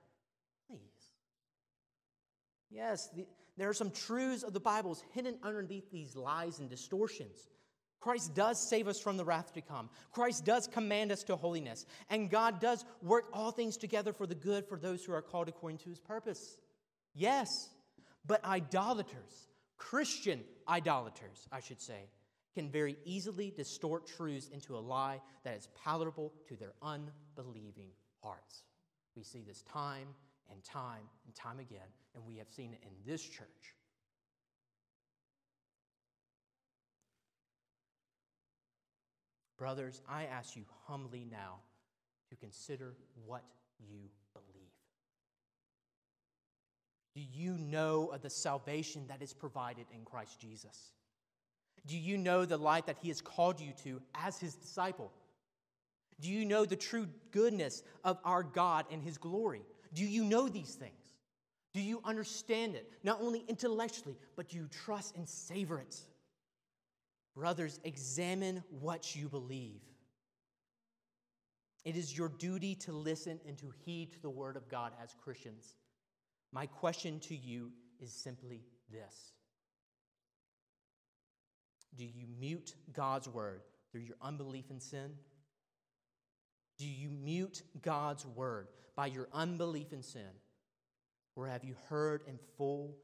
[2.70, 7.50] Yes, the, there are some truths of the Bible hidden underneath these lies and distortions.
[8.00, 9.90] Christ does save us from the wrath to come.
[10.12, 11.85] Christ does command us to holiness.
[12.09, 15.48] And God does work all things together for the good for those who are called
[15.48, 16.56] according to his purpose.
[17.14, 17.68] Yes,
[18.26, 22.09] but idolaters, Christian idolaters, I should say,
[22.54, 27.90] can very easily distort truths into a lie that is palatable to their unbelieving
[28.22, 28.64] hearts.
[29.14, 30.09] We see this time
[30.50, 33.75] and time and time again, and we have seen it in this church.
[39.59, 41.57] Brothers, I ask you humbly now
[42.31, 42.94] to consider
[43.27, 43.44] what
[43.79, 44.70] you believe.
[47.14, 50.92] Do you know of the salvation that is provided in Christ Jesus?
[51.87, 55.12] Do you know the life that He has called you to as His disciple?
[56.20, 59.63] Do you know the true goodness of our God and His glory?
[59.92, 61.00] Do you know these things?
[61.73, 65.96] Do you understand it, not only intellectually, but do you trust and savor it?
[67.37, 69.81] Brothers, examine what you believe.
[71.85, 75.14] It is your duty to listen and to heed to the word of God as
[75.23, 75.77] Christians.
[76.52, 79.33] My question to you is simply this
[81.96, 83.62] Do you mute God's word
[83.92, 85.12] through your unbelief and sin?
[86.79, 90.31] Do you mute God's word by your unbelief and sin?
[91.37, 92.96] Or have you heard in full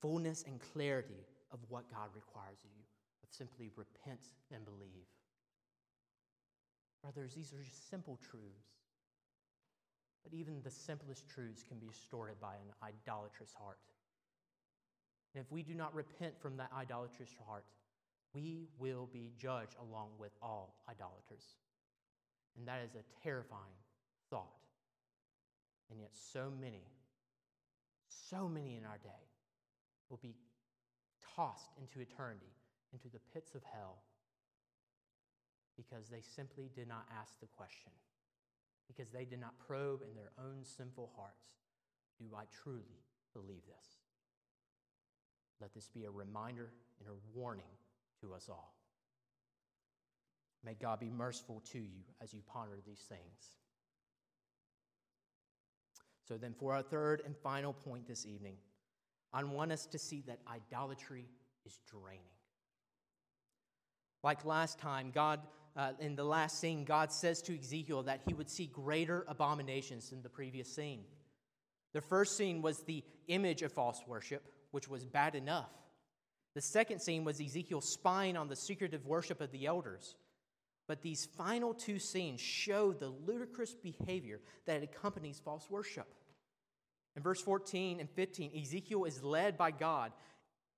[0.00, 2.84] fullness and clarity of what God requires of you?
[3.22, 4.20] Of simply repent
[4.54, 5.06] and believe.
[7.02, 8.76] Brothers, these are just simple truths.
[10.22, 13.78] But even the simplest truths can be distorted by an idolatrous heart.
[15.34, 17.64] And if we do not repent from that idolatrous heart,
[18.34, 21.56] we will be judged along with all idolaters.
[22.56, 23.76] And that is a terrifying
[24.30, 24.58] thought.
[25.90, 26.82] And yet, so many,
[28.08, 29.26] so many in our day
[30.08, 30.34] will be
[31.34, 32.54] tossed into eternity,
[32.92, 33.98] into the pits of hell,
[35.76, 37.92] because they simply did not ask the question,
[38.86, 41.46] because they did not probe in their own sinful hearts
[42.18, 43.04] do I truly
[43.34, 43.86] believe this?
[45.60, 47.76] Let this be a reminder and a warning
[48.20, 48.74] to us all.
[50.64, 53.56] May God be merciful to you as you ponder these things.
[56.28, 58.56] So, then, for our third and final point this evening,
[59.32, 61.26] I want us to see that idolatry
[61.64, 62.20] is draining.
[64.22, 65.40] Like last time, God,
[65.76, 70.10] uh, in the last scene, God says to Ezekiel that he would see greater abominations
[70.10, 71.04] than the previous scene.
[71.92, 75.70] The first scene was the image of false worship, which was bad enough.
[76.54, 80.16] The second scene was Ezekiel spying on the secretive worship of the elders.
[80.86, 86.06] But these final two scenes show the ludicrous behavior that accompanies false worship.
[87.16, 90.12] In verse 14 and 15, Ezekiel is led by God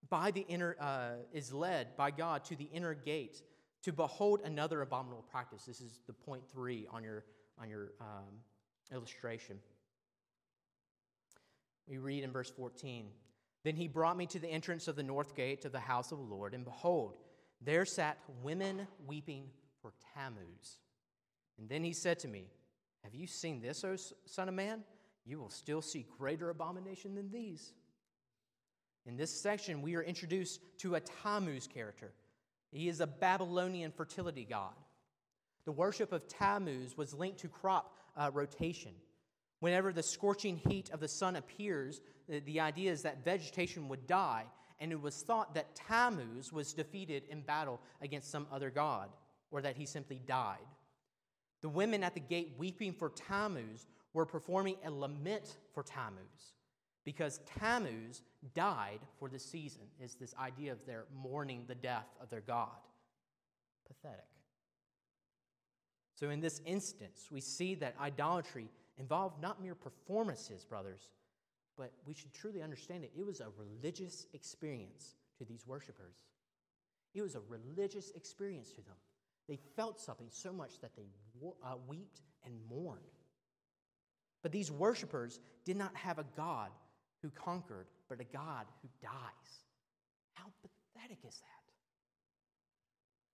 [0.09, 3.43] by the inner uh, is led by God to the inner gate
[3.83, 5.65] to behold another abominable practice.
[5.65, 7.25] This is the point three on your
[7.61, 8.41] on your um,
[8.93, 9.59] illustration.
[11.89, 13.07] We read in verse 14
[13.65, 16.19] Then he brought me to the entrance of the north gate of the house of
[16.19, 17.17] the Lord, and behold,
[17.61, 19.51] there sat women weeping
[19.81, 20.79] for Tammuz.
[21.59, 22.47] And then he said to me,
[23.05, 24.83] Have you seen this, O son of man?
[25.25, 27.73] You will still see greater abomination than these.
[29.07, 32.13] In this section, we are introduced to a Tammuz character.
[32.71, 34.75] He is a Babylonian fertility god.
[35.65, 38.93] The worship of Tammuz was linked to crop uh, rotation.
[39.61, 44.07] Whenever the scorching heat of the sun appears, the, the idea is that vegetation would
[44.07, 44.45] die,
[44.79, 49.09] and it was thought that Tammuz was defeated in battle against some other god,
[49.51, 50.59] or that he simply died.
[51.63, 56.55] The women at the gate weeping for Tammuz were performing a lament for Tammuz
[57.05, 58.23] because Tammuz
[58.55, 62.69] died for the season, is this idea of their mourning the death of their god.
[63.87, 64.27] Pathetic.
[66.15, 68.69] So, in this instance, we see that idolatry
[68.99, 71.09] involved not mere performances, brothers,
[71.77, 73.13] but we should truly understand it.
[73.17, 76.17] It was a religious experience to these worshipers.
[77.15, 78.97] It was a religious experience to them.
[79.49, 81.07] They felt something so much that they
[81.65, 83.01] uh, wept and mourned.
[84.43, 86.71] But these worshipers did not have a God
[87.23, 89.11] who conquered, but a God who dies.
[90.35, 91.73] How pathetic is that?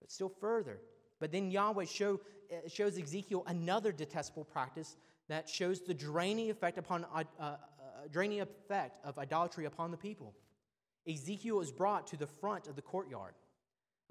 [0.01, 0.79] But still further,
[1.21, 4.97] but then Yahweh show, uh, shows Ezekiel another detestable practice
[5.29, 7.57] that shows the draining effect upon uh, uh,
[8.11, 10.35] draining effect of idolatry upon the people.
[11.09, 13.35] Ezekiel is brought to the front of the courtyard.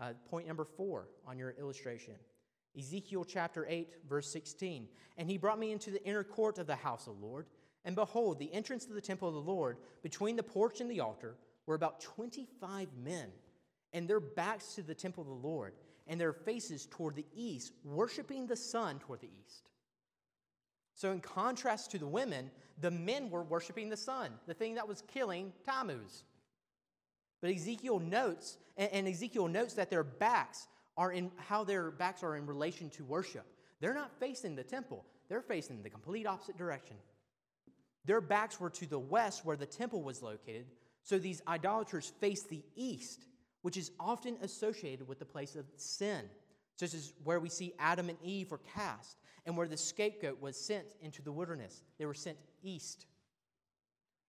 [0.03, 2.15] Uh, point number four on your illustration.
[2.77, 4.89] Ezekiel chapter 8, verse 16.
[5.17, 7.45] And he brought me into the inner court of the house of the Lord.
[7.85, 10.99] And behold, the entrance to the temple of the Lord, between the porch and the
[10.99, 13.29] altar, were about 25 men,
[13.93, 15.73] and their backs to the temple of the Lord,
[16.05, 19.69] and their faces toward the east, worshiping the sun toward the east.
[20.95, 22.51] So, in contrast to the women,
[22.81, 26.25] the men were worshiping the sun, the thing that was killing Tammuz.
[27.43, 30.65] But Ezekiel notes, and Ezekiel notes that their backs
[30.95, 33.45] are in how their backs are in relation to worship.
[33.81, 36.95] They're not facing the temple, they're facing the complete opposite direction.
[38.05, 40.67] Their backs were to the west where the temple was located,
[41.03, 43.27] so these idolaters faced the east,
[43.61, 46.23] which is often associated with the place of sin,
[46.77, 50.55] such as where we see Adam and Eve were cast and where the scapegoat was
[50.55, 51.83] sent into the wilderness.
[51.99, 53.05] They were sent east.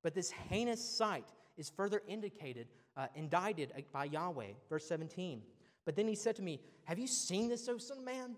[0.02, 4.52] But this heinous sight is further indicated, uh, indicted by Yahweh.
[4.68, 5.42] Verse 17.
[5.84, 8.36] But then he said to me, Have you seen this, O son of man?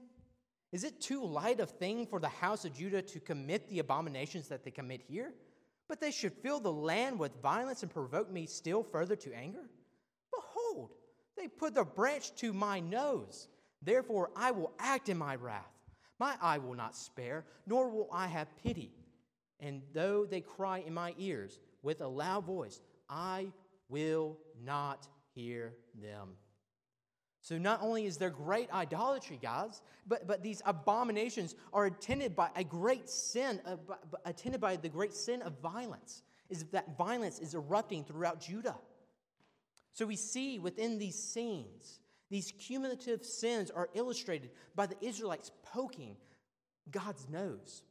[0.73, 4.49] Is it too light a thing for the house of Judah to commit the abominations
[4.49, 5.33] that they commit here?
[5.89, 9.71] But they should fill the land with violence and provoke me still further to anger?
[10.35, 10.91] Behold,
[11.37, 13.49] they put the branch to my nose.
[13.83, 15.73] Therefore, I will act in my wrath.
[16.19, 18.91] My eye will not spare, nor will I have pity.
[19.61, 23.53] And though they cry in my ears with a loud voice, I
[23.89, 26.31] will not hear them.
[27.41, 32.51] So not only is there great idolatry, guys, but, but these abominations are attended by
[32.57, 33.61] a great sin,
[34.25, 38.77] attended by the great sin of violence, is that violence is erupting throughout Judah.
[39.93, 42.01] So we see within these scenes,
[42.31, 46.17] these cumulative sins are illustrated by the Israelites poking
[46.91, 47.83] God's nose.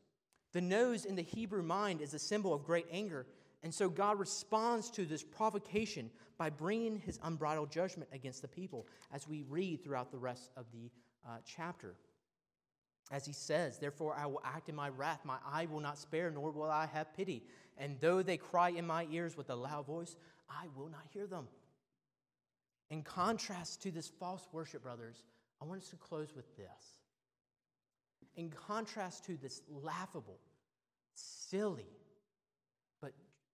[0.51, 3.25] The nose in the Hebrew mind is a symbol of great anger
[3.65, 8.85] And so God responds to this provocation by bringing his unbridled judgment against the people,
[9.11, 10.91] as we read throughout the rest of the
[11.27, 11.95] uh, chapter.
[13.11, 16.29] As he says, Therefore I will act in my wrath, my eye will not spare,
[16.29, 17.41] nor will I have pity.
[17.75, 20.15] And though they cry in my ears with a loud voice,
[20.47, 21.47] I will not hear them.
[22.91, 25.23] In contrast to this false worship, brothers,
[25.59, 26.99] I want us to close with this.
[28.35, 30.37] In contrast to this laughable,
[31.15, 31.89] silly,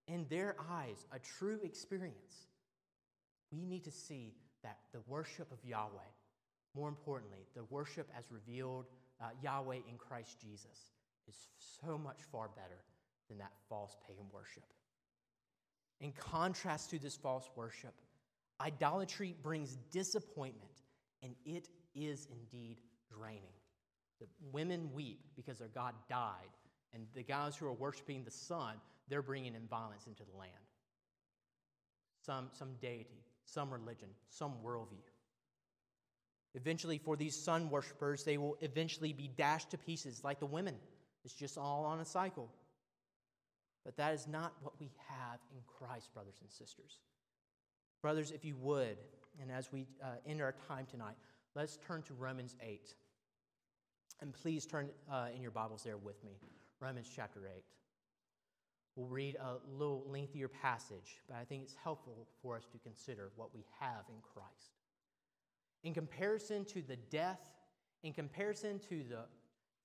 [0.08, 2.46] in their eyes, a true experience,
[3.50, 6.10] we need to see that the worship of Yahweh,
[6.74, 8.86] more importantly, the worship as revealed
[9.20, 10.92] uh, Yahweh in Christ Jesus,
[11.28, 11.36] is
[11.84, 12.82] so much far better
[13.28, 14.64] than that false pagan worship.
[16.00, 17.94] In contrast to this false worship,
[18.60, 20.72] idolatry brings disappointment,
[21.22, 22.78] and it is indeed
[23.16, 23.42] draining.
[24.20, 26.50] The women weep because their God died,
[26.92, 28.74] and the guys who are worshiping the sun,
[29.08, 30.52] they're bringing in violence into the land.
[32.24, 35.02] Some, some deity, some religion, some worldview.
[36.54, 40.74] Eventually, for these sun worshippers, they will eventually be dashed to pieces like the women.
[41.24, 42.50] It's just all on a cycle.
[43.84, 46.98] But that is not what we have in Christ, brothers and sisters.
[48.00, 48.98] Brothers, if you would,
[49.40, 51.14] and as we uh, end our time tonight,
[51.54, 52.94] let's turn to Romans 8.
[54.20, 56.32] And please turn uh, in your Bibles there with me.
[56.80, 57.62] Romans chapter 8.
[58.96, 63.30] We'll read a little lengthier passage, but I think it's helpful for us to consider
[63.36, 64.76] what we have in Christ.
[65.82, 67.40] In comparison to the death,
[68.02, 69.24] in comparison to the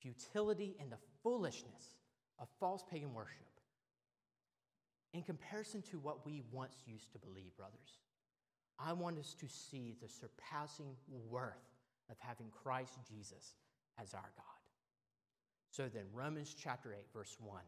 [0.01, 1.95] futility and the foolishness
[2.39, 3.47] of false pagan worship,
[5.13, 7.99] in comparison to what we once used to believe, brothers,
[8.77, 10.95] I want us to see the surpassing
[11.29, 11.55] worth
[12.09, 13.55] of having Christ Jesus
[13.99, 14.45] as our God.
[15.71, 17.61] So then, Romans chapter 8, verse 1.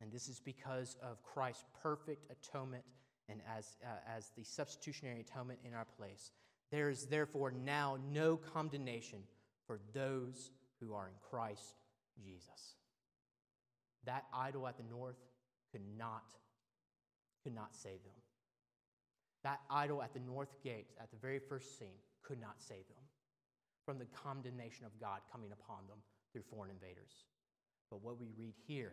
[0.00, 2.84] And this is because of Christ's perfect atonement
[3.28, 6.30] and as, uh, as the substitutionary atonement in our place.
[6.70, 9.20] There is therefore now no condemnation
[9.66, 11.76] for those who are in Christ
[12.22, 12.76] Jesus.
[14.04, 15.16] That idol at the north
[15.72, 16.24] could not,
[17.42, 18.12] could not save them.
[19.42, 23.04] That idol at the north gate, at the very first scene, could not save them
[23.84, 25.98] from the condemnation of God coming upon them
[26.32, 27.24] through foreign invaders.
[27.90, 28.92] But what we read here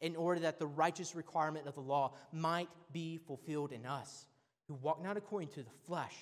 [0.00, 4.26] in order that the righteous requirement of the law might be fulfilled in us,
[4.68, 6.14] who walk not according to the flesh,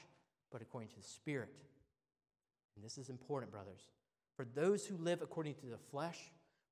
[0.50, 1.50] but according to the Spirit.
[2.76, 3.80] And this is important, brothers.
[4.36, 6.18] For those who live according to the flesh,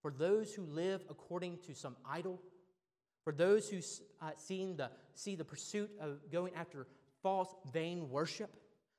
[0.03, 2.41] for those who live according to some idol,
[3.25, 3.79] for those who
[4.23, 6.87] uh, the, see the pursuit of going after
[7.23, 8.51] false, vain worship,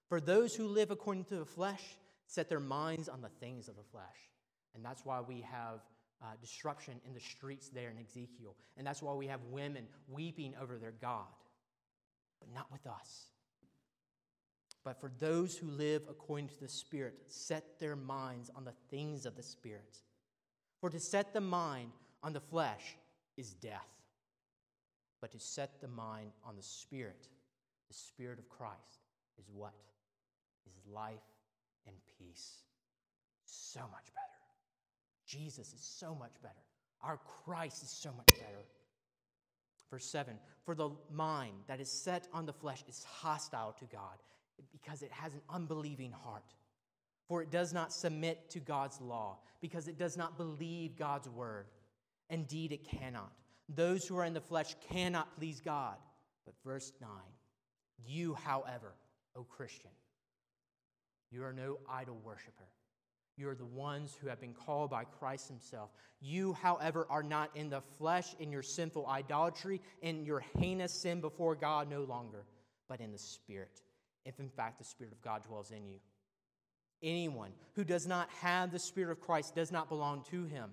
[0.09, 1.81] for those who live according to the flesh,
[2.25, 4.29] set their minds on the things of the flesh.
[4.75, 5.79] And that's why we have
[6.21, 8.55] uh, disruption in the streets there in Ezekiel.
[8.77, 11.25] And that's why we have women weeping over their God.
[12.39, 13.25] But not with us.
[14.83, 19.25] But for those who live according to the Spirit, set their minds on the things
[19.25, 19.97] of the Spirit.
[20.79, 21.91] For to set the mind
[22.23, 22.95] on the flesh
[23.35, 23.87] is death
[25.21, 27.27] but to set the mind on the Spirit,
[27.87, 29.05] the Spirit of Christ,
[29.39, 29.73] is what?
[30.67, 31.15] Is life
[31.85, 32.63] and peace.
[33.45, 34.36] So much better.
[35.27, 36.55] Jesus is so much better.
[37.03, 38.65] Our Christ is so much better.
[39.91, 40.33] Verse 7
[40.65, 44.17] For the mind that is set on the flesh is hostile to God
[44.71, 46.53] because it has an unbelieving heart.
[47.27, 51.65] For it does not submit to God's law because it does not believe God's word.
[52.29, 53.31] Indeed, it cannot.
[53.69, 55.97] Those who are in the flesh cannot please God.
[56.45, 57.09] But verse 9
[58.05, 58.93] You, however,
[59.35, 59.91] O Christian,
[61.31, 62.69] you are no idol worshiper.
[63.37, 65.91] You are the ones who have been called by Christ Himself.
[66.19, 71.21] You, however, are not in the flesh in your sinful idolatry, in your heinous sin
[71.21, 72.45] before God no longer,
[72.89, 73.81] but in the Spirit,
[74.25, 75.99] if in fact the Spirit of God dwells in you.
[77.03, 80.71] Anyone who does not have the Spirit of Christ does not belong to Him.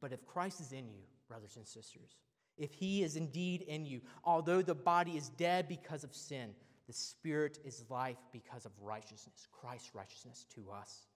[0.00, 2.18] But if Christ is in you, brothers and sisters,
[2.58, 4.00] if he is indeed in you.
[4.24, 6.50] Although the body is dead because of sin,
[6.86, 11.06] the spirit is life because of righteousness, Christ's righteousness to us.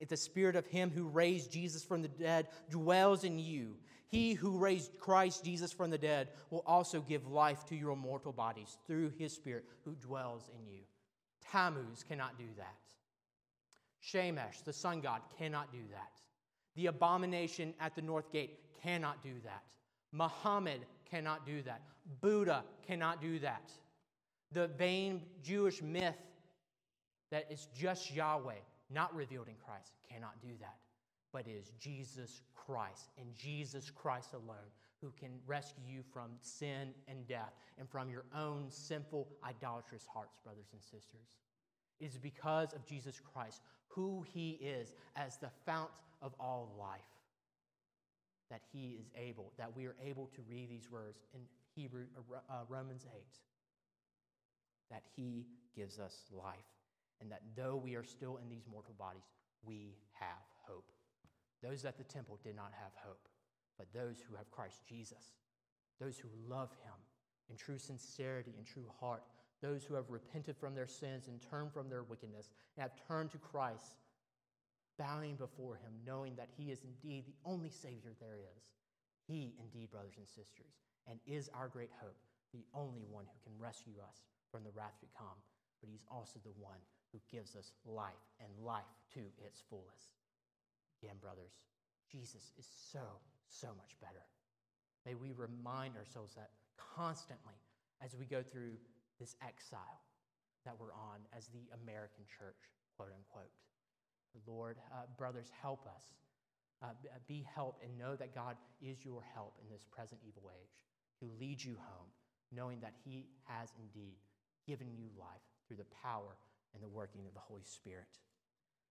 [0.00, 3.76] If the spirit of him who raised Jesus from the dead dwells in you,
[4.08, 8.32] he who raised Christ Jesus from the dead will also give life to your mortal
[8.32, 10.82] bodies through his spirit who dwells in you.
[11.50, 12.76] Tammuz cannot do that.
[14.00, 16.20] Shamash, the sun god, cannot do that.
[16.76, 19.64] The abomination at the north gate cannot do that.
[20.12, 20.80] Muhammad
[21.10, 21.82] cannot do that.
[22.20, 23.72] Buddha cannot do that.
[24.52, 26.14] The vain Jewish myth
[27.30, 28.54] that is just Yahweh,
[28.90, 30.76] not revealed in Christ, cannot do that.
[31.32, 34.70] But is Jesus Christ and Jesus Christ alone
[35.00, 40.38] who can rescue you from sin and death and from your own sinful, idolatrous hearts,
[40.42, 41.36] brothers and sisters.
[42.00, 45.90] It is because of Jesus Christ, who he is as the fount
[46.22, 47.00] of all life,
[48.50, 51.40] that he is able, that we are able to read these words in
[51.74, 52.04] Hebrew,
[52.48, 53.22] uh Romans 8,
[54.90, 56.75] that he gives us life,
[57.20, 59.28] and that though we are still in these mortal bodies,
[59.64, 60.90] we have hope.
[61.62, 63.28] Those at the temple did not have hope,
[63.78, 65.34] but those who have Christ Jesus,
[66.00, 66.94] those who love him
[67.50, 69.22] in true sincerity and true heart,
[69.62, 73.30] those who have repented from their sins and turned from their wickedness and have turned
[73.30, 73.96] to Christ,
[74.98, 78.62] bowing before him, knowing that he is indeed the only Savior there is.
[79.26, 82.16] He, indeed, brothers and sisters, and is our great hope,
[82.52, 85.36] the only one who can rescue us from the wrath to come,
[85.80, 86.78] but he's also the one
[87.16, 90.12] who gives us life and life to its fullest.
[91.02, 91.56] Again, brothers,
[92.12, 93.04] Jesus is so,
[93.48, 94.24] so much better.
[95.06, 97.56] May we remind ourselves that constantly
[98.04, 98.76] as we go through
[99.18, 100.04] this exile
[100.64, 102.58] that we're on as the American church,
[102.96, 103.52] quote unquote.
[104.46, 106.04] Lord, uh, brothers, help us.
[106.82, 106.88] Uh,
[107.26, 110.84] be helped and know that God is your help in this present evil age,
[111.20, 112.12] who leads you home,
[112.52, 114.16] knowing that He has indeed
[114.66, 116.36] given you life through the power
[116.76, 118.18] and the working of the Holy Spirit.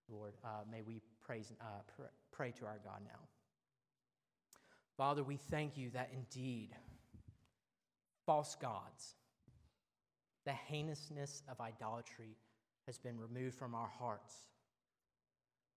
[0.10, 1.66] Lord, uh, may we praise, uh,
[1.96, 3.20] pr- pray to our God now.
[4.98, 6.70] Father, we thank you that indeed
[8.26, 9.16] false gods,
[10.46, 12.38] the heinousness of idolatry
[12.86, 14.34] has been removed from our hearts.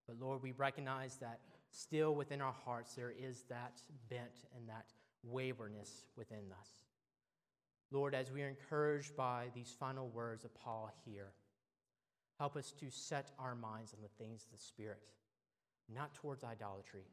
[0.06, 1.40] But Lord, we recognize that
[1.70, 4.92] still within our hearts there is that bent and that
[5.22, 6.68] waywardness within us.
[7.90, 11.32] Lord, as we are encouraged by these final words of Paul here,
[12.38, 15.02] help us to set our minds on the things of the Spirit,
[15.92, 17.06] not towards idolatry,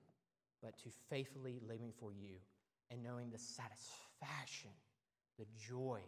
[0.62, 2.36] but to faithfully living for you
[2.92, 4.72] and knowing the satisfaction,
[5.40, 6.00] the joy,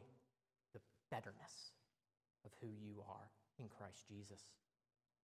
[0.73, 1.73] the betterness
[2.45, 4.41] of who you are in Christ Jesus.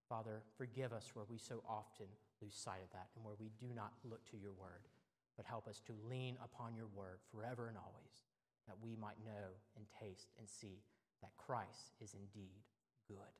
[0.09, 2.07] Father, forgive us where we so often
[2.41, 4.89] lose sight of that and where we do not look to your word,
[5.37, 8.25] but help us to lean upon your word forever and always
[8.67, 10.83] that we might know and taste and see
[11.21, 12.63] that Christ is indeed
[13.07, 13.33] good.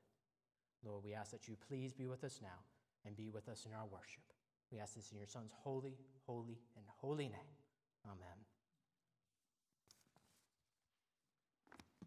[0.86, 2.60] Lord, we ask that you please be with us now
[3.06, 4.24] and be with us in our worship.
[4.72, 7.54] We ask this in your Son's holy, holy, and holy name.
[8.06, 8.53] Amen.